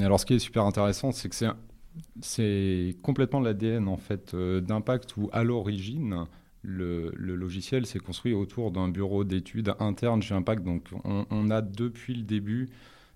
Alors, 0.00 0.20
ce 0.20 0.26
qui 0.26 0.34
est 0.34 0.38
super 0.38 0.64
intéressant, 0.64 1.12
c'est 1.12 1.28
que 1.28 1.34
c'est 2.20 2.96
complètement 3.02 3.40
l'ADN 3.40 3.88
en 3.88 3.96
fait 3.96 4.34
euh, 4.34 4.60
d'impact 4.60 5.16
où 5.16 5.28
à 5.32 5.42
l'origine 5.42 6.26
le, 6.62 7.10
logiciel 7.16 7.86
s'est 7.86 7.98
construit 7.98 8.32
autour 8.32 8.70
d'un 8.70 8.88
bureau 8.88 9.24
d'études 9.24 9.74
interne 9.80 10.22
chez 10.22 10.34
Impact. 10.34 10.62
Donc 10.62 10.88
on, 11.04 11.50
a 11.50 11.62
depuis 11.62 12.14
le 12.14 12.22
début 12.22 12.68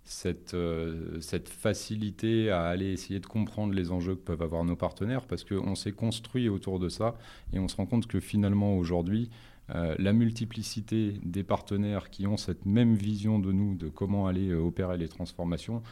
cette, 0.05 0.55
euh, 0.55 1.21
cette 1.21 1.49
facilité 1.49 2.51
à 2.51 2.65
aller 2.65 2.93
essayer 2.93 3.21
de 3.21 3.27
comprendre 3.27 3.75
les 3.75 3.91
enjeux 3.91 4.15
que 4.15 4.23
peuvent 4.23 4.43
avoir 4.43 4.65
nos 4.65 4.77
partenaires 4.77 5.27
parce 5.27 5.45
qu'on 5.45 5.75
s'est 5.75 5.93
construit 5.93 6.49
autour 6.49 6.79
de 6.79 6.89
ça 6.89 7.17
et 7.53 7.59
on 7.59 7.69
se 7.69 7.77
rend 7.77 7.87
compte 7.87 8.07
que 8.07 8.21
finalement 8.21 8.77
aujourd'hui 8.77 9.31
euh, 9.75 9.95
la 9.99 10.13
multiplicité 10.13 11.19
des 11.23 11.43
partenaires 11.43 12.11
qui 12.11 12.27
ont 12.27 12.37
cette 12.37 12.67
même 12.67 12.95
vision 12.95 13.39
de 13.39 13.53
nous, 13.53 13.75
de 13.75 13.89
comment 13.89 14.27
aller 14.27 14.55
opérer 14.55 14.99
les 14.99 15.09
transformations, 15.09 15.83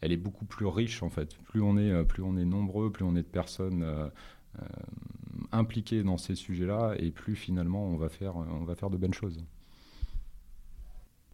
elle 0.00 0.12
est 0.12 0.16
beaucoup 0.18 0.44
plus 0.44 0.66
riche 0.66 1.02
en 1.02 1.10
fait. 1.10 1.36
Plus 1.44 1.60
on 1.60 1.76
est, 1.76 1.90
euh, 1.90 2.04
plus 2.04 2.22
on 2.22 2.36
est 2.36 2.44
nombreux, 2.44 2.90
plus 2.90 3.04
on 3.04 3.16
est 3.16 3.22
de 3.22 3.28
personnes 3.28 3.82
euh, 3.82 4.08
euh, 4.60 4.66
impliquées 5.52 6.02
dans 6.02 6.18
ces 6.18 6.34
sujets-là, 6.34 6.94
et 6.98 7.10
plus 7.10 7.36
finalement 7.36 7.86
on 7.86 7.96
va 7.96 8.08
faire, 8.08 8.36
on 8.36 8.64
va 8.64 8.74
faire 8.74 8.90
de 8.90 8.96
bonnes 8.96 9.14
choses. 9.14 9.44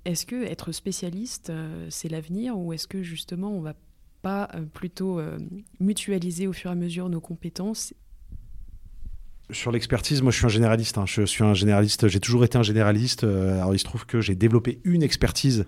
Est-ce 0.04 0.26
que 0.26 0.44
être 0.44 0.72
spécialiste, 0.72 1.50
c'est 1.88 2.10
l'avenir, 2.10 2.58
ou 2.58 2.74
est-ce 2.74 2.86
que 2.86 3.02
justement 3.02 3.50
on 3.50 3.62
va 3.62 3.74
pas 4.20 4.50
plutôt 4.74 5.18
mutualiser 5.80 6.46
au 6.46 6.52
fur 6.52 6.70
et 6.70 6.72
à 6.72 6.76
mesure 6.76 7.08
nos 7.08 7.22
compétences 7.22 7.94
sur 9.50 9.70
l'expertise, 9.70 10.22
moi 10.22 10.32
je 10.32 10.38
suis 10.38 10.46
un 10.46 10.50
généraliste. 10.50 10.96
Hein. 10.96 11.04
Je 11.06 11.22
suis 11.22 11.44
un 11.44 11.52
généraliste, 11.52 12.08
j'ai 12.08 12.20
toujours 12.20 12.44
été 12.44 12.56
un 12.56 12.62
généraliste. 12.62 13.24
Euh, 13.24 13.56
alors 13.56 13.74
il 13.74 13.78
se 13.78 13.84
trouve 13.84 14.06
que 14.06 14.20
j'ai 14.20 14.34
développé 14.34 14.80
une 14.84 15.02
expertise 15.02 15.66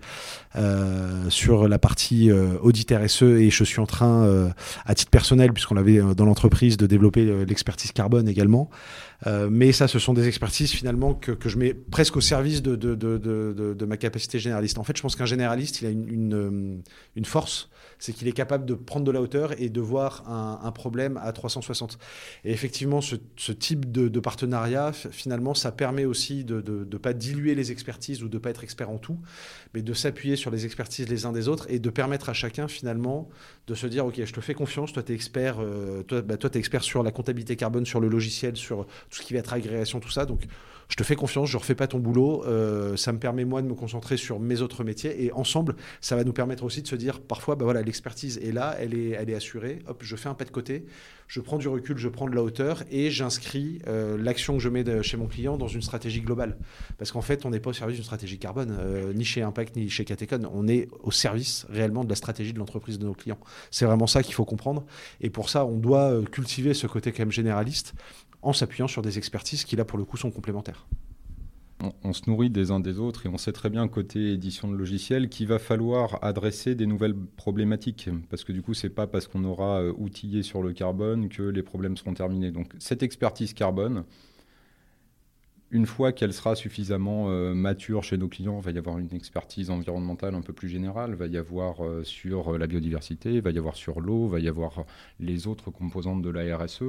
euh, 0.57 1.29
sur 1.29 1.69
la 1.69 1.79
partie 1.79 2.31
euh, 2.31 2.59
audit 2.63 2.91
RSE 2.91 3.23
et 3.23 3.51
je 3.51 3.65
suis 3.65 3.81
en 3.81 3.87
train, 3.87 4.51
à 4.87 4.95
titre 4.95 5.11
personnel, 5.11 5.53
puisqu'on 5.53 5.75
l'avait 5.75 6.01
dans 6.15 6.25
l'entreprise, 6.25 6.77
de 6.77 6.87
développer 6.87 7.45
l'expertise 7.45 7.93
carbone 7.93 8.29
également. 8.29 8.71
mais 9.51 9.73
ça, 9.73 9.89
ce 9.89 9.99
sont 9.99 10.15
des 10.15 10.27
expertises 10.29 10.71
finalement 10.71 11.15
que, 11.15 11.37
je 11.49 11.57
mets 11.57 11.75
presque 11.75 12.17
au 12.17 12.21
service 12.21 12.63
de, 12.63 13.85
ma 13.87 13.97
capacité 13.97 14.39
généraliste. 14.39 14.79
En 14.79 14.85
fait, 14.85 14.97
je 14.97 15.03
pense 15.03 15.17
qu'un 15.17 15.27
généraliste, 15.27 15.83
il 15.83 15.87
a 15.87 15.91
une, 15.91 16.83
force 17.25 17.69
c'est 17.99 18.13
qu'il 18.13 18.29
est 18.29 18.33
capable 18.33 18.67
de 18.67 18.75
prendre 18.75 19.05
de 19.05 19.11
la 19.11 19.21
hauteur 19.21 19.61
et 19.61 19.69
de 19.69 19.81
voir 19.81 20.25
un, 20.29 20.73
problème 20.73 21.19
à 21.23 21.33
360. 21.33 21.99
Et 22.45 22.53
effectivement, 22.53 23.01
ce, 23.01 23.17
type 23.53 23.66
de, 23.75 24.21
partenariat, 24.21 24.93
finalement, 24.93 25.55
ça 25.55 25.73
permet 25.73 26.05
aussi 26.05 26.45
de 26.45 26.63
ne 26.69 26.97
pas 26.99 27.13
diluer 27.13 27.55
les 27.55 27.73
expertises 27.73 28.23
ou 28.23 28.29
de 28.29 28.37
ne 28.37 28.39
pas 28.39 28.51
être 28.51 28.63
expert 28.63 28.91
en 28.91 28.99
tout, 28.99 29.19
mais 29.75 29.83
de 29.83 29.93
s'appuyer 29.93 30.37
sur 30.37 30.51
les 30.51 30.65
expertises 30.65 31.09
les 31.09 31.27
uns 31.27 31.33
des 31.33 31.49
autres 31.49 31.67
et 31.69 31.79
de 31.79 31.91
permettre 31.91 32.29
à 32.29 32.35
chacun, 32.35 32.69
finalement, 32.69 33.29
de 33.67 33.75
se 33.75 33.87
dire, 33.87 34.07
OK, 34.07 34.23
je 34.23 34.33
te 34.33 34.41
fais 34.41 34.55
confiance, 34.55 34.93
toi, 34.93 35.03
tu 35.03 35.13
es 35.13 35.15
expert, 35.15 35.57
euh, 35.59 36.03
toi, 36.03 36.23
bah, 36.23 36.37
toi, 36.37 36.51
es 36.55 36.59
expert 36.59 36.83
sur 36.83 37.03
la 37.03 37.11
comptabilité 37.11 37.57
carbone, 37.57 37.87
sur 37.87 38.01
le 38.01 38.09
logiciel, 38.09 38.57
sur 38.57 38.87
tout 39.11 39.19
ce 39.19 39.23
qui 39.23 39.33
va 39.33 39.41
être 39.41 39.53
agrégation, 39.53 39.99
tout 39.99 40.11
ça. 40.11 40.27
Donc, 40.27 40.47
je 40.89 40.95
te 40.95 41.03
fais 41.03 41.17
confiance, 41.17 41.51
je 41.51 41.57
refais 41.57 41.75
pas 41.75 41.89
ton 41.89 41.99
boulot, 41.99 42.45
euh, 42.47 42.97
ça 42.97 43.13
me 43.13 43.19
permet 43.19 43.45
moi 43.45 43.61
de 43.61 43.67
me 43.67 43.75
concentrer 43.75 44.17
sur 44.17 44.39
mes 44.39 44.61
autres 44.61 44.85
métiers 44.85 45.25
et 45.25 45.33
ensemble, 45.33 45.75
ça 46.01 46.15
va 46.15 46.23
nous 46.23 46.33
permettre 46.33 46.63
aussi 46.63 46.81
de 46.81 46.87
se 46.87 46.95
dire 46.95 47.21
parfois, 47.21 47.57
bah 47.57 47.65
voilà, 47.65 47.83
l'expertise 47.83 48.39
est 48.39 48.53
là, 48.53 48.77
elle 48.79 48.95
est 48.95 49.35
assurée, 49.35 49.81
hop, 49.89 50.03
je 50.03 50.15
fais 50.15 50.29
un 50.29 50.35
pas 50.35 50.45
de 50.45 50.51
côté, 50.51 50.87
je 51.27 51.41
prends 51.41 51.59
du 51.59 51.69
recul, 51.69 51.99
je 51.99 52.09
prends 52.09 52.29
de 52.29 52.35
la 52.35 52.43
hauteur 52.43 52.83
et 52.91 53.11
j'inscris 53.11 53.81
euh, 53.87 54.17
l'action 54.17 54.57
que 54.57 54.63
je 54.63 54.69
mets 54.69 54.85
de, 54.85 55.03
chez 55.03 55.17
mon 55.17 55.27
client 55.27 55.57
dans 55.57 55.69
une 55.69 55.83
stratégie 55.83 56.21
globale. 56.21 56.57
Parce 56.99 57.13
qu'en 57.13 57.21
fait, 57.21 57.45
on 57.45 57.51
n'est 57.51 57.61
pas 57.61 57.71
au 57.71 57.73
service 57.73 57.97
d'une 57.97 58.05
stratégie 58.05 58.39
carbone, 58.39 58.77
euh, 58.79 59.13
ni 59.13 59.25
chez 59.25 59.43
Impact, 59.43 59.77
ni 59.77 59.89
chez 59.89 60.05
Catecon. 60.05 60.49
On 60.53 60.69
est 60.69 60.89
au 61.03 61.11
service 61.11 61.67
réellement 61.69 62.05
de 62.05 62.09
la 62.09 62.17
stratégie 62.17 62.53
de 62.53 62.59
l'entreprise 62.59 62.99
de 62.99 63.05
nos 63.05 63.15
clients. 63.15 63.39
C'est 63.71 63.87
vraiment 63.87 64.07
ça 64.07 64.23
qu'il 64.23 64.35
faut 64.35 64.45
comprendre. 64.45 64.85
Et 65.21 65.31
pour 65.31 65.49
ça, 65.49 65.65
on 65.65 65.79
doit 65.79 66.13
euh, 66.13 66.23
cultiver 66.23 66.75
ce 66.75 66.87
côté 66.87 67.13
quand 67.13 67.23
même 67.23 67.33
généraliste 67.33 67.95
en 68.43 68.53
s'appuyant 68.53 68.87
sur 68.87 69.03
des 69.03 69.19
expertises 69.19 69.65
qui, 69.65 69.77
là, 69.77 69.85
pour 69.85 69.99
le 69.99 70.05
coup, 70.05 70.17
sont 70.17 70.31
complémentaires 70.31 70.87
on, 72.03 72.13
se 72.13 72.29
nourrit 72.29 72.51
des 72.51 72.71
uns 72.71 72.81
des 72.81 72.99
autres 72.99 73.27
et 73.27 73.29
on 73.29 73.39
sait 73.39 73.53
très 73.53 73.71
bien 73.71 73.87
côté 73.89 74.33
édition 74.33 74.69
de 74.69 74.77
logiciels 74.77 75.29
qu'il 75.29 75.47
va 75.47 75.59
falloir 75.59 76.19
adresser 76.23 76.75
des 76.75 76.87
nouvelles 76.87 77.17
problématiques 77.37 78.09
parce 78.31 78.45
que 78.45 78.53
du 78.53 78.63
coup 78.63 78.75
c'est 78.75 78.91
pas 78.91 79.07
parce 79.07 79.27
qu'on 79.27 79.45
aura 79.45 79.81
euh, 79.81 79.93
outillé 79.97 80.43
sur 80.43 80.63
le 80.63 80.73
carbone 80.73 81.29
que 81.29 81.43
les 81.43 81.63
problèmes 81.63 81.97
seront 81.97 82.15
terminés. 82.15 82.51
Donc 82.51 82.73
cette 82.79 83.03
expertise 83.03 83.55
carbone, 83.55 84.05
une 85.71 85.87
fois 85.87 86.13
qu'elle 86.13 86.33
sera 86.33 86.55
suffisamment 86.55 87.31
euh, 87.31 87.55
mature 87.55 88.05
chez 88.05 88.17
nos 88.17 88.29
clients, 88.29 88.59
il 88.61 88.65
va 88.65 88.71
y 88.71 88.79
avoir 88.79 88.99
une 88.99 89.13
expertise 89.15 89.71
environnementale 89.71 90.35
un 90.35 90.43
peu 90.43 90.53
plus 90.53 90.69
générale, 90.69 91.15
va 91.15 91.27
y 91.27 91.37
avoir 91.37 91.85
euh, 91.85 92.05
sur 92.05 92.57
la 92.57 92.67
biodiversité, 92.67 93.41
va 93.41 93.51
y 93.51 93.59
avoir 93.59 93.77
sur 93.77 94.01
l'eau, 94.01 94.27
il 94.27 94.31
va 94.33 94.41
y 94.41 94.49
avoir 94.49 94.85
les 95.19 95.47
autres 95.47 95.71
composantes 95.71 96.23
de 96.23 96.31
la 96.31 96.57
RSE. 96.57 96.85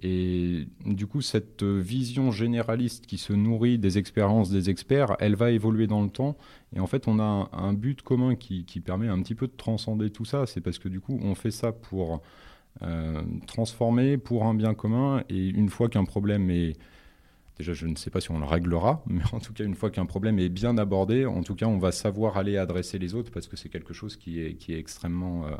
Et 0.00 0.66
du 0.84 1.06
coup, 1.06 1.20
cette 1.20 1.62
vision 1.62 2.32
généraliste 2.32 3.06
qui 3.06 3.18
se 3.18 3.32
nourrit 3.32 3.78
des 3.78 3.98
expériences 3.98 4.50
des 4.50 4.68
experts, 4.68 5.16
elle 5.20 5.36
va 5.36 5.52
évoluer 5.52 5.86
dans 5.86 6.02
le 6.02 6.08
temps. 6.08 6.36
Et 6.74 6.80
en 6.80 6.86
fait, 6.86 7.06
on 7.06 7.20
a 7.20 7.48
un, 7.52 7.72
but 7.72 8.02
commun 8.02 8.34
qui, 8.34 8.64
permet 8.84 9.08
un 9.08 9.22
petit 9.22 9.36
peu 9.36 9.46
de 9.46 9.52
transcender 9.56 10.10
tout 10.10 10.24
ça. 10.24 10.46
C'est 10.46 10.60
parce 10.60 10.78
que 10.78 10.88
du 10.88 11.00
coup, 11.00 11.20
on 11.22 11.36
fait 11.36 11.52
ça 11.52 11.70
pour 11.70 12.20
euh, 12.82 13.22
transformer, 13.46 14.18
pour 14.18 14.44
un 14.44 14.54
bien 14.54 14.74
commun. 14.74 15.22
Et 15.28 15.48
une 15.48 15.68
fois 15.68 15.88
qu'un 15.88 16.04
problème 16.04 16.50
est... 16.50 16.76
Déjà, 17.58 17.74
je 17.74 17.86
ne 17.86 17.94
sais 17.94 18.10
pas 18.10 18.20
si 18.20 18.30
on 18.30 18.38
le 18.38 18.46
réglera, 18.46 19.04
mais 19.06 19.22
en 19.30 19.38
tout 19.38 19.52
cas, 19.52 19.62
une 19.62 19.74
fois 19.74 19.90
qu'un 19.90 20.06
problème 20.06 20.38
est 20.38 20.48
bien 20.48 20.78
abordé, 20.78 21.26
en 21.26 21.42
tout 21.42 21.54
cas, 21.54 21.66
on 21.66 21.78
va 21.78 21.92
savoir 21.92 22.38
aller 22.38 22.56
adresser 22.56 22.98
les 22.98 23.14
autres 23.14 23.30
parce 23.30 23.46
que 23.46 23.56
c'est 23.56 23.68
quelque 23.68 23.92
chose 23.92 24.16
qui 24.16 24.40
est, 24.40 24.54
qui 24.54 24.72
est, 24.72 24.78
extrêmement, 24.78 25.46
euh, 25.46 25.50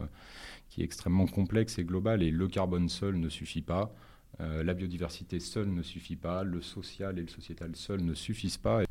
qui 0.69 0.81
est 0.81 0.85
extrêmement 0.85 1.27
complexe 1.27 1.79
et 1.79 1.85
global. 1.85 2.25
Et 2.25 2.31
le 2.33 2.49
carbone 2.49 2.89
seul 2.89 3.21
ne 3.21 3.29
suffit 3.29 3.63
pas. 3.63 3.95
Euh, 4.41 4.63
la 4.63 4.75
biodiversité 4.75 5.41
seule 5.41 5.69
ne 5.69 5.83
suffit 5.83 6.17
pas, 6.17 6.43
le 6.43 6.63
social 6.63 7.19
et 7.19 7.23
le 7.23 7.29
sociétal 7.29 7.71
seul 7.75 8.03
ne 8.03 8.15
suffisent 8.15 8.57
pas. 8.57 8.83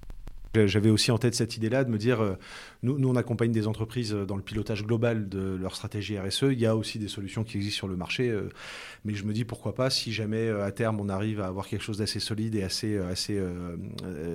J'avais 0.54 0.90
aussi 0.90 1.12
en 1.12 1.18
tête 1.18 1.34
cette 1.34 1.56
idée-là 1.56 1.86
de 1.86 1.90
me 1.90 1.98
dire, 1.98 2.20
euh, 2.20 2.36
nous, 2.84 3.00
nous, 3.00 3.08
on 3.08 3.16
accompagne 3.16 3.54
des 3.54 3.68
entreprises 3.68 4.12
dans 4.12 4.36
le 4.36 4.42
pilotage 4.42 4.86
global 4.86 5.30
de 5.30 5.56
leur 5.56 5.78
stratégie 5.78 6.20
RSE. 6.20 6.44
Il 6.52 6.60
y 6.60 6.66
a 6.66 6.76
aussi 6.76 7.00
des 7.00 7.08
solutions 7.08 7.46
qui 7.46 7.56
existent 7.56 7.78
sur 7.78 7.88
le 7.88 7.96
marché, 7.96 8.30
euh, 8.30 8.50
mais 9.06 9.14
je 9.14 9.24
me 9.24 9.32
dis 9.32 9.46
pourquoi 9.46 9.74
pas, 9.74 9.90
si 9.90 10.12
jamais 10.12 10.50
à 10.50 10.70
terme 10.74 11.00
on 11.00 11.08
arrive 11.08 11.40
à 11.40 11.48
avoir 11.48 11.68
quelque 11.68 11.84
chose 11.84 12.00
d'assez 12.00 12.20
solide 12.20 12.56
et 12.56 12.64
assez, 12.64 12.98
assez 12.98 13.42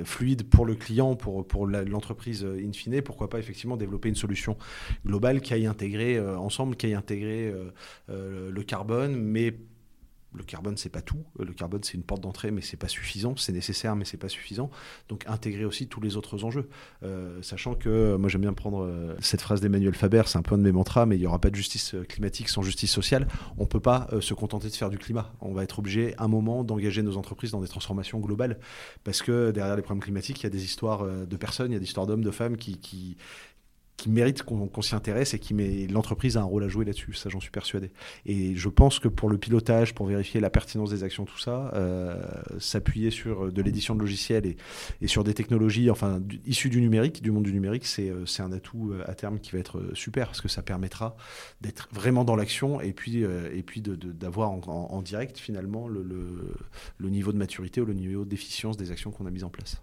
fluide 0.04 0.48
pour 0.48 0.64
le 0.64 0.74
client, 0.74 1.16
pour, 1.16 1.46
pour 1.46 1.66
l'entreprise 1.66 2.44
in 2.44 2.72
fine, 2.72 3.02
pourquoi 3.02 3.28
pas 3.28 3.38
effectivement 3.38 3.76
développer 3.76 4.08
une 4.08 4.16
solution 4.16 4.56
globale 5.04 5.42
qui 5.42 5.52
aille 5.52 5.66
intégrer 5.66 6.18
ensemble, 6.18 6.76
qui 6.76 6.86
aille 6.86 6.94
intégrer 6.94 7.52
le 8.08 8.62
carbone, 8.62 9.14
mais 9.14 9.54
le 10.36 10.44
carbone, 10.44 10.76
c'est 10.76 10.90
pas 10.90 11.00
tout. 11.00 11.24
Le 11.38 11.52
carbone, 11.52 11.82
c'est 11.82 11.94
une 11.94 12.02
porte 12.02 12.22
d'entrée, 12.22 12.50
mais 12.50 12.60
c'est 12.60 12.76
pas 12.76 12.88
suffisant. 12.88 13.34
C'est 13.36 13.52
nécessaire, 13.52 13.96
mais 13.96 14.04
c'est 14.04 14.16
pas 14.16 14.28
suffisant. 14.28 14.70
Donc, 15.08 15.24
intégrer 15.26 15.64
aussi 15.64 15.88
tous 15.88 16.00
les 16.00 16.16
autres 16.16 16.44
enjeux. 16.44 16.68
Euh, 17.02 17.40
sachant 17.42 17.74
que, 17.74 17.88
euh, 17.88 18.18
moi, 18.18 18.28
j'aime 18.28 18.42
bien 18.42 18.52
prendre 18.52 18.84
euh, 18.84 19.16
cette 19.20 19.40
phrase 19.40 19.60
d'Emmanuel 19.60 19.94
Faber, 19.94 20.22
c'est 20.26 20.38
un 20.38 20.42
peu 20.42 20.54
un 20.54 20.58
de 20.58 20.62
mes 20.62 20.72
mantras, 20.72 21.06
mais 21.06 21.16
il 21.16 21.20
n'y 21.20 21.26
aura 21.26 21.40
pas 21.40 21.50
de 21.50 21.54
justice 21.54 21.94
climatique 22.08 22.48
sans 22.48 22.62
justice 22.62 22.90
sociale. 22.90 23.26
On 23.58 23.66
peut 23.66 23.80
pas 23.80 24.08
se 24.20 24.34
contenter 24.34 24.68
de 24.68 24.74
faire 24.74 24.90
du 24.90 24.98
climat. 24.98 25.32
On 25.40 25.52
va 25.52 25.64
être 25.64 25.78
obligé, 25.78 26.14
un 26.18 26.28
moment, 26.28 26.64
d'engager 26.64 27.02
nos 27.02 27.16
entreprises 27.16 27.50
dans 27.50 27.60
des 27.60 27.68
transformations 27.68 28.20
globales. 28.20 28.58
Parce 29.04 29.22
que 29.22 29.50
derrière 29.50 29.76
les 29.76 29.82
problèmes 29.82 30.02
climatiques, 30.02 30.40
il 30.40 30.44
y 30.44 30.46
a 30.46 30.50
des 30.50 30.64
histoires 30.64 31.04
de 31.04 31.36
personnes, 31.36 31.70
il 31.70 31.74
y 31.74 31.76
a 31.76 31.80
des 31.80 31.86
histoires 31.86 32.06
d'hommes, 32.06 32.24
de 32.24 32.30
femmes 32.30 32.56
qui, 32.56 33.16
qui 33.96 34.10
mérite 34.10 34.42
qu'on 34.42 34.82
s'y 34.82 34.94
intéresse 34.94 35.32
et 35.34 35.38
qui 35.38 35.54
met 35.54 35.86
l'entreprise 35.86 36.36
a 36.36 36.40
un 36.40 36.44
rôle 36.44 36.64
à 36.64 36.68
jouer 36.68 36.84
là-dessus. 36.84 37.14
Ça, 37.14 37.30
j'en 37.30 37.40
suis 37.40 37.50
persuadé. 37.50 37.90
Et 38.26 38.54
je 38.54 38.68
pense 38.68 38.98
que 38.98 39.08
pour 39.08 39.30
le 39.30 39.38
pilotage, 39.38 39.94
pour 39.94 40.06
vérifier 40.06 40.40
la 40.40 40.50
pertinence 40.50 40.90
des 40.90 41.02
actions, 41.02 41.24
tout 41.24 41.38
ça, 41.38 41.70
euh, 41.74 42.22
s'appuyer 42.58 43.10
sur 43.10 43.50
de 43.50 43.62
l'édition 43.62 43.94
de 43.94 44.00
logiciels 44.00 44.54
et, 45.00 45.06
sur 45.06 45.24
des 45.24 45.34
technologies, 45.34 45.90
enfin, 45.90 46.20
issues 46.44 46.68
du 46.68 46.80
numérique, 46.80 47.22
du 47.22 47.30
monde 47.30 47.44
du 47.44 47.52
numérique, 47.52 47.86
c'est 47.86 48.10
euh, 48.10 48.24
un 48.38 48.52
atout 48.52 48.90
euh, 48.90 49.02
à 49.06 49.14
terme 49.14 49.38
qui 49.38 49.52
va 49.52 49.58
être 49.58 49.94
super 49.94 50.26
parce 50.26 50.42
que 50.42 50.48
ça 50.48 50.62
permettra 50.62 51.16
d'être 51.62 51.88
vraiment 51.92 52.24
dans 52.24 52.36
l'action 52.36 52.80
et 52.80 52.92
puis, 52.92 53.24
d'avoir 53.82 54.50
en, 54.50 55.02
direct 55.02 55.38
finalement 55.38 55.88
le, 55.88 56.02
le, 56.02 56.54
le 56.98 57.08
niveau 57.08 57.32
de 57.32 57.38
maturité 57.38 57.80
ou 57.80 57.84
le 57.84 57.94
niveau 57.94 58.24
d'efficience 58.24 58.76
des 58.76 58.90
actions 58.90 59.10
qu'on 59.10 59.26
a 59.26 59.30
mises 59.30 59.44
en 59.44 59.50
place. 59.50 59.80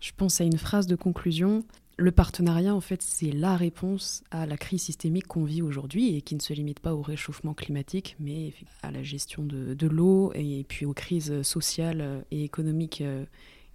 Je 0.00 0.12
pense 0.16 0.40
à 0.40 0.44
une 0.44 0.58
phrase 0.58 0.86
de 0.86 0.96
conclusion. 0.96 1.64
Le 1.98 2.10
partenariat, 2.10 2.74
en 2.74 2.80
fait, 2.80 3.02
c'est 3.02 3.30
la 3.30 3.56
réponse 3.56 4.24
à 4.30 4.46
la 4.46 4.56
crise 4.56 4.82
systémique 4.82 5.26
qu'on 5.26 5.44
vit 5.44 5.60
aujourd'hui 5.60 6.16
et 6.16 6.22
qui 6.22 6.34
ne 6.34 6.40
se 6.40 6.54
limite 6.54 6.80
pas 6.80 6.94
au 6.94 7.02
réchauffement 7.02 7.52
climatique, 7.52 8.16
mais 8.18 8.54
à 8.82 8.90
la 8.90 9.02
gestion 9.02 9.44
de, 9.44 9.74
de 9.74 9.86
l'eau 9.86 10.32
et 10.34 10.64
puis 10.66 10.86
aux 10.86 10.94
crises 10.94 11.42
sociales 11.42 12.24
et 12.30 12.42
économiques 12.42 13.02
euh, 13.02 13.26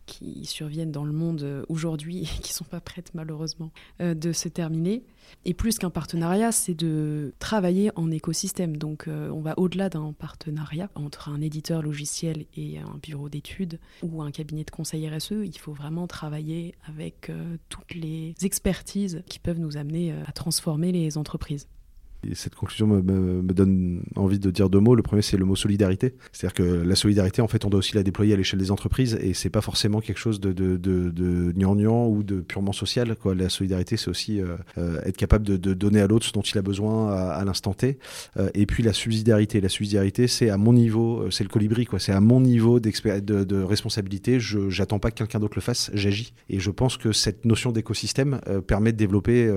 qui 0.06 0.46
surviennent 0.46 0.92
dans 0.92 1.04
le 1.04 1.12
monde 1.12 1.44
euh, 1.44 1.64
aujourd'hui 1.70 2.24
et 2.24 2.42
qui 2.42 2.52
ne 2.52 2.56
sont 2.56 2.66
pas 2.66 2.80
prêtes 2.80 3.12
malheureusement 3.14 3.72
euh, 4.02 4.14
de 4.14 4.32
se 4.32 4.48
terminer. 4.48 5.04
Et 5.44 5.54
plus 5.54 5.78
qu'un 5.78 5.90
partenariat, 5.90 6.52
c'est 6.52 6.76
de 6.76 7.34
travailler 7.40 7.92
en 7.96 8.12
écosystème. 8.12 8.78
Donc 8.78 9.08
euh, 9.08 9.30
on 9.30 9.42
va 9.42 9.58
au-delà 9.58 9.90
d'un 9.90 10.14
partenariat 10.14 10.90
entre 10.96 11.30
un 11.30 11.42
éditeur 11.42 11.82
logiciel 11.82 12.46
et 12.56 12.80
un 12.80 13.00
bureau 13.02 13.30
d'études 13.30 13.80
ou 14.04 14.22
un 14.22 14.32
cabinet 14.32 14.64
de 14.64 14.72
conseil 14.72 15.10
RSE. 15.10 15.32
Il 15.44 15.58
faut 15.58 15.74
vraiment 15.74 16.08
travailler 16.08 16.76
avec 16.88 17.32
toutes 17.70 17.94
les 17.96 18.36
expertises 18.42 19.24
qui 19.28 19.40
peuvent 19.40 19.60
nous 19.60 19.78
amener 19.78 20.14
à 20.26 20.32
transformer 20.32 20.92
les 20.92 21.18
entreprises 21.18 21.68
cette 22.34 22.56
conclusion 22.56 22.88
me, 22.88 23.54
donne 23.54 24.04
envie 24.16 24.40
de 24.40 24.52
dire 24.52 24.70
deux 24.70 24.80
mots. 24.80 24.96
Le 24.96 25.04
premier, 25.04 25.22
c'est 25.22 25.38
le 25.38 25.46
mot 25.46 25.56
solidarité. 25.56 26.16
C'est-à-dire 26.32 26.54
que 26.54 26.64
la 26.64 26.96
solidarité, 26.96 27.42
en 27.42 27.48
fait, 27.48 27.66
on 27.66 27.70
doit 27.70 27.80
aussi 27.80 27.96
la 27.96 28.04
déployer 28.04 28.34
à 28.34 28.38
l'échelle 28.38 28.60
des 28.60 28.72
entreprises 28.72 29.18
et 29.22 29.34
c'est 29.34 29.50
pas 29.50 29.62
forcément 29.62 30.02
quelque 30.02 30.18
chose 30.18 30.40
de, 30.40 30.52
de, 30.52 30.78
ou 31.86 32.24
de 32.24 32.42
purement 32.42 32.74
social. 32.74 33.16
La 33.36 33.50
solidarité, 33.50 33.98
c'est 33.98 34.10
aussi 34.10 34.42
euh, 34.42 34.58
euh, 34.78 35.02
être 35.06 35.18
capable 35.18 35.46
de, 35.46 35.74
donner 35.74 36.02
à 36.02 36.08
l'autre 36.08 36.26
ce 36.26 36.32
dont 36.32 36.42
il 36.42 36.58
a 36.58 36.62
besoin 36.62 37.12
à, 37.12 37.44
l'instant 37.44 37.74
T. 37.74 37.98
Euh, 38.38 38.50
et 38.54 38.66
puis 38.66 38.84
la 38.84 38.94
subsidiarité. 38.94 39.62
La 39.62 39.70
subsidiarité, 39.70 40.28
c'est 40.28 40.50
à 40.50 40.58
mon 40.58 40.74
niveau, 40.74 41.30
c'est 41.32 41.44
le 41.44 41.50
colibri. 41.50 41.88
C'est 41.98 42.12
à 42.12 42.22
mon 42.22 42.40
niveau 42.40 42.80
de, 42.80 43.64
responsabilité. 43.64 44.40
Je 44.40 44.70
j'attends 44.70 45.00
pas 45.00 45.12
que 45.12 45.18
quelqu'un 45.18 45.40
d'autre 45.40 45.56
le 45.56 45.62
fasse, 45.62 45.92
j'agis. 45.94 46.34
Et 46.50 46.60
je 46.60 46.72
pense 46.72 46.98
que 46.98 47.12
cette 47.12 47.46
notion 47.46 47.72
d'écosystème 47.72 48.40
permet 48.68 48.92
de 48.92 48.98
développer 48.98 49.52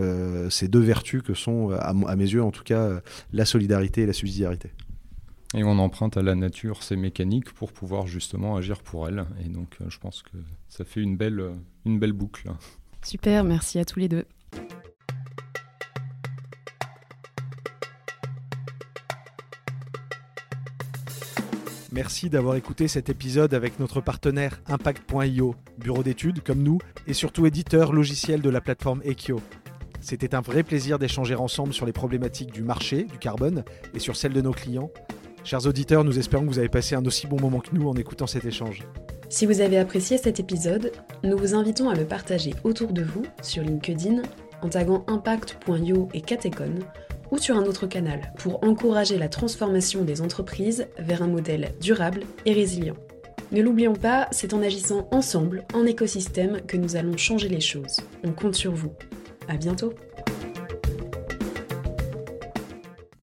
ces 0.50 0.68
deux 0.68 0.80
vertus 0.80 1.22
que 1.22 1.34
sont, 1.34 1.70
à, 1.70 1.94
à 2.06 2.16
mes 2.16 2.24
yeux, 2.24 2.42
en 2.42 2.50
tout 2.50 2.57
cas 2.64 2.82
euh, 2.82 3.00
la 3.32 3.44
solidarité 3.44 4.02
et 4.02 4.06
la 4.06 4.12
subsidiarité. 4.12 4.70
Et 5.54 5.64
on 5.64 5.78
emprunte 5.78 6.16
à 6.16 6.22
la 6.22 6.34
nature 6.34 6.82
ces 6.82 6.96
mécaniques 6.96 7.52
pour 7.52 7.72
pouvoir 7.72 8.06
justement 8.06 8.56
agir 8.56 8.82
pour 8.82 9.08
elle. 9.08 9.24
Et 9.44 9.48
donc 9.48 9.76
euh, 9.80 9.86
je 9.88 9.98
pense 9.98 10.22
que 10.22 10.36
ça 10.68 10.84
fait 10.84 11.00
une 11.00 11.16
belle, 11.16 11.40
euh, 11.40 11.54
une 11.86 11.98
belle 11.98 12.12
boucle. 12.12 12.50
Super, 13.02 13.44
merci 13.44 13.78
à 13.78 13.84
tous 13.84 13.98
les 13.98 14.08
deux. 14.08 14.26
Merci 21.90 22.28
d'avoir 22.28 22.54
écouté 22.54 22.86
cet 22.86 23.08
épisode 23.08 23.54
avec 23.54 23.80
notre 23.80 24.00
partenaire 24.00 24.60
Impact.io, 24.66 25.56
bureau 25.78 26.02
d'études 26.02 26.42
comme 26.44 26.62
nous, 26.62 26.78
et 27.06 27.14
surtout 27.14 27.46
éditeur 27.46 27.92
logiciel 27.92 28.42
de 28.42 28.50
la 28.50 28.60
plateforme 28.60 29.00
Ekio. 29.04 29.40
C'était 30.08 30.34
un 30.34 30.40
vrai 30.40 30.62
plaisir 30.62 30.98
d'échanger 30.98 31.34
ensemble 31.34 31.74
sur 31.74 31.84
les 31.84 31.92
problématiques 31.92 32.50
du 32.50 32.62
marché, 32.62 33.04
du 33.04 33.18
carbone, 33.18 33.62
et 33.92 33.98
sur 33.98 34.16
celles 34.16 34.32
de 34.32 34.40
nos 34.40 34.52
clients. 34.52 34.90
Chers 35.44 35.66
auditeurs, 35.66 36.02
nous 36.02 36.18
espérons 36.18 36.46
que 36.46 36.50
vous 36.50 36.58
avez 36.58 36.70
passé 36.70 36.94
un 36.94 37.04
aussi 37.04 37.26
bon 37.26 37.38
moment 37.38 37.60
que 37.60 37.76
nous 37.76 37.86
en 37.86 37.92
écoutant 37.92 38.26
cet 38.26 38.46
échange. 38.46 38.84
Si 39.28 39.44
vous 39.44 39.60
avez 39.60 39.76
apprécié 39.76 40.16
cet 40.16 40.40
épisode, 40.40 40.92
nous 41.24 41.36
vous 41.36 41.54
invitons 41.54 41.90
à 41.90 41.94
le 41.94 42.06
partager 42.06 42.54
autour 42.64 42.94
de 42.94 43.02
vous 43.02 43.22
sur 43.42 43.62
LinkedIn 43.62 44.22
en 44.62 44.70
taguant 44.70 45.04
impact.io 45.08 46.08
et 46.14 46.22
Catecon 46.22 46.76
ou 47.30 47.36
sur 47.36 47.58
un 47.58 47.64
autre 47.64 47.86
canal 47.86 48.32
pour 48.38 48.64
encourager 48.64 49.18
la 49.18 49.28
transformation 49.28 50.04
des 50.04 50.22
entreprises 50.22 50.86
vers 50.98 51.20
un 51.20 51.28
modèle 51.28 51.74
durable 51.82 52.22
et 52.46 52.54
résilient. 52.54 52.96
Ne 53.52 53.60
l'oublions 53.60 53.92
pas, 53.92 54.26
c'est 54.30 54.54
en 54.54 54.62
agissant 54.62 55.06
ensemble, 55.10 55.66
en 55.74 55.84
écosystème, 55.84 56.62
que 56.66 56.78
nous 56.78 56.96
allons 56.96 57.18
changer 57.18 57.50
les 57.50 57.60
choses. 57.60 58.00
On 58.24 58.32
compte 58.32 58.54
sur 58.54 58.72
vous. 58.72 58.92
À 59.48 59.56
bientôt 59.56 59.94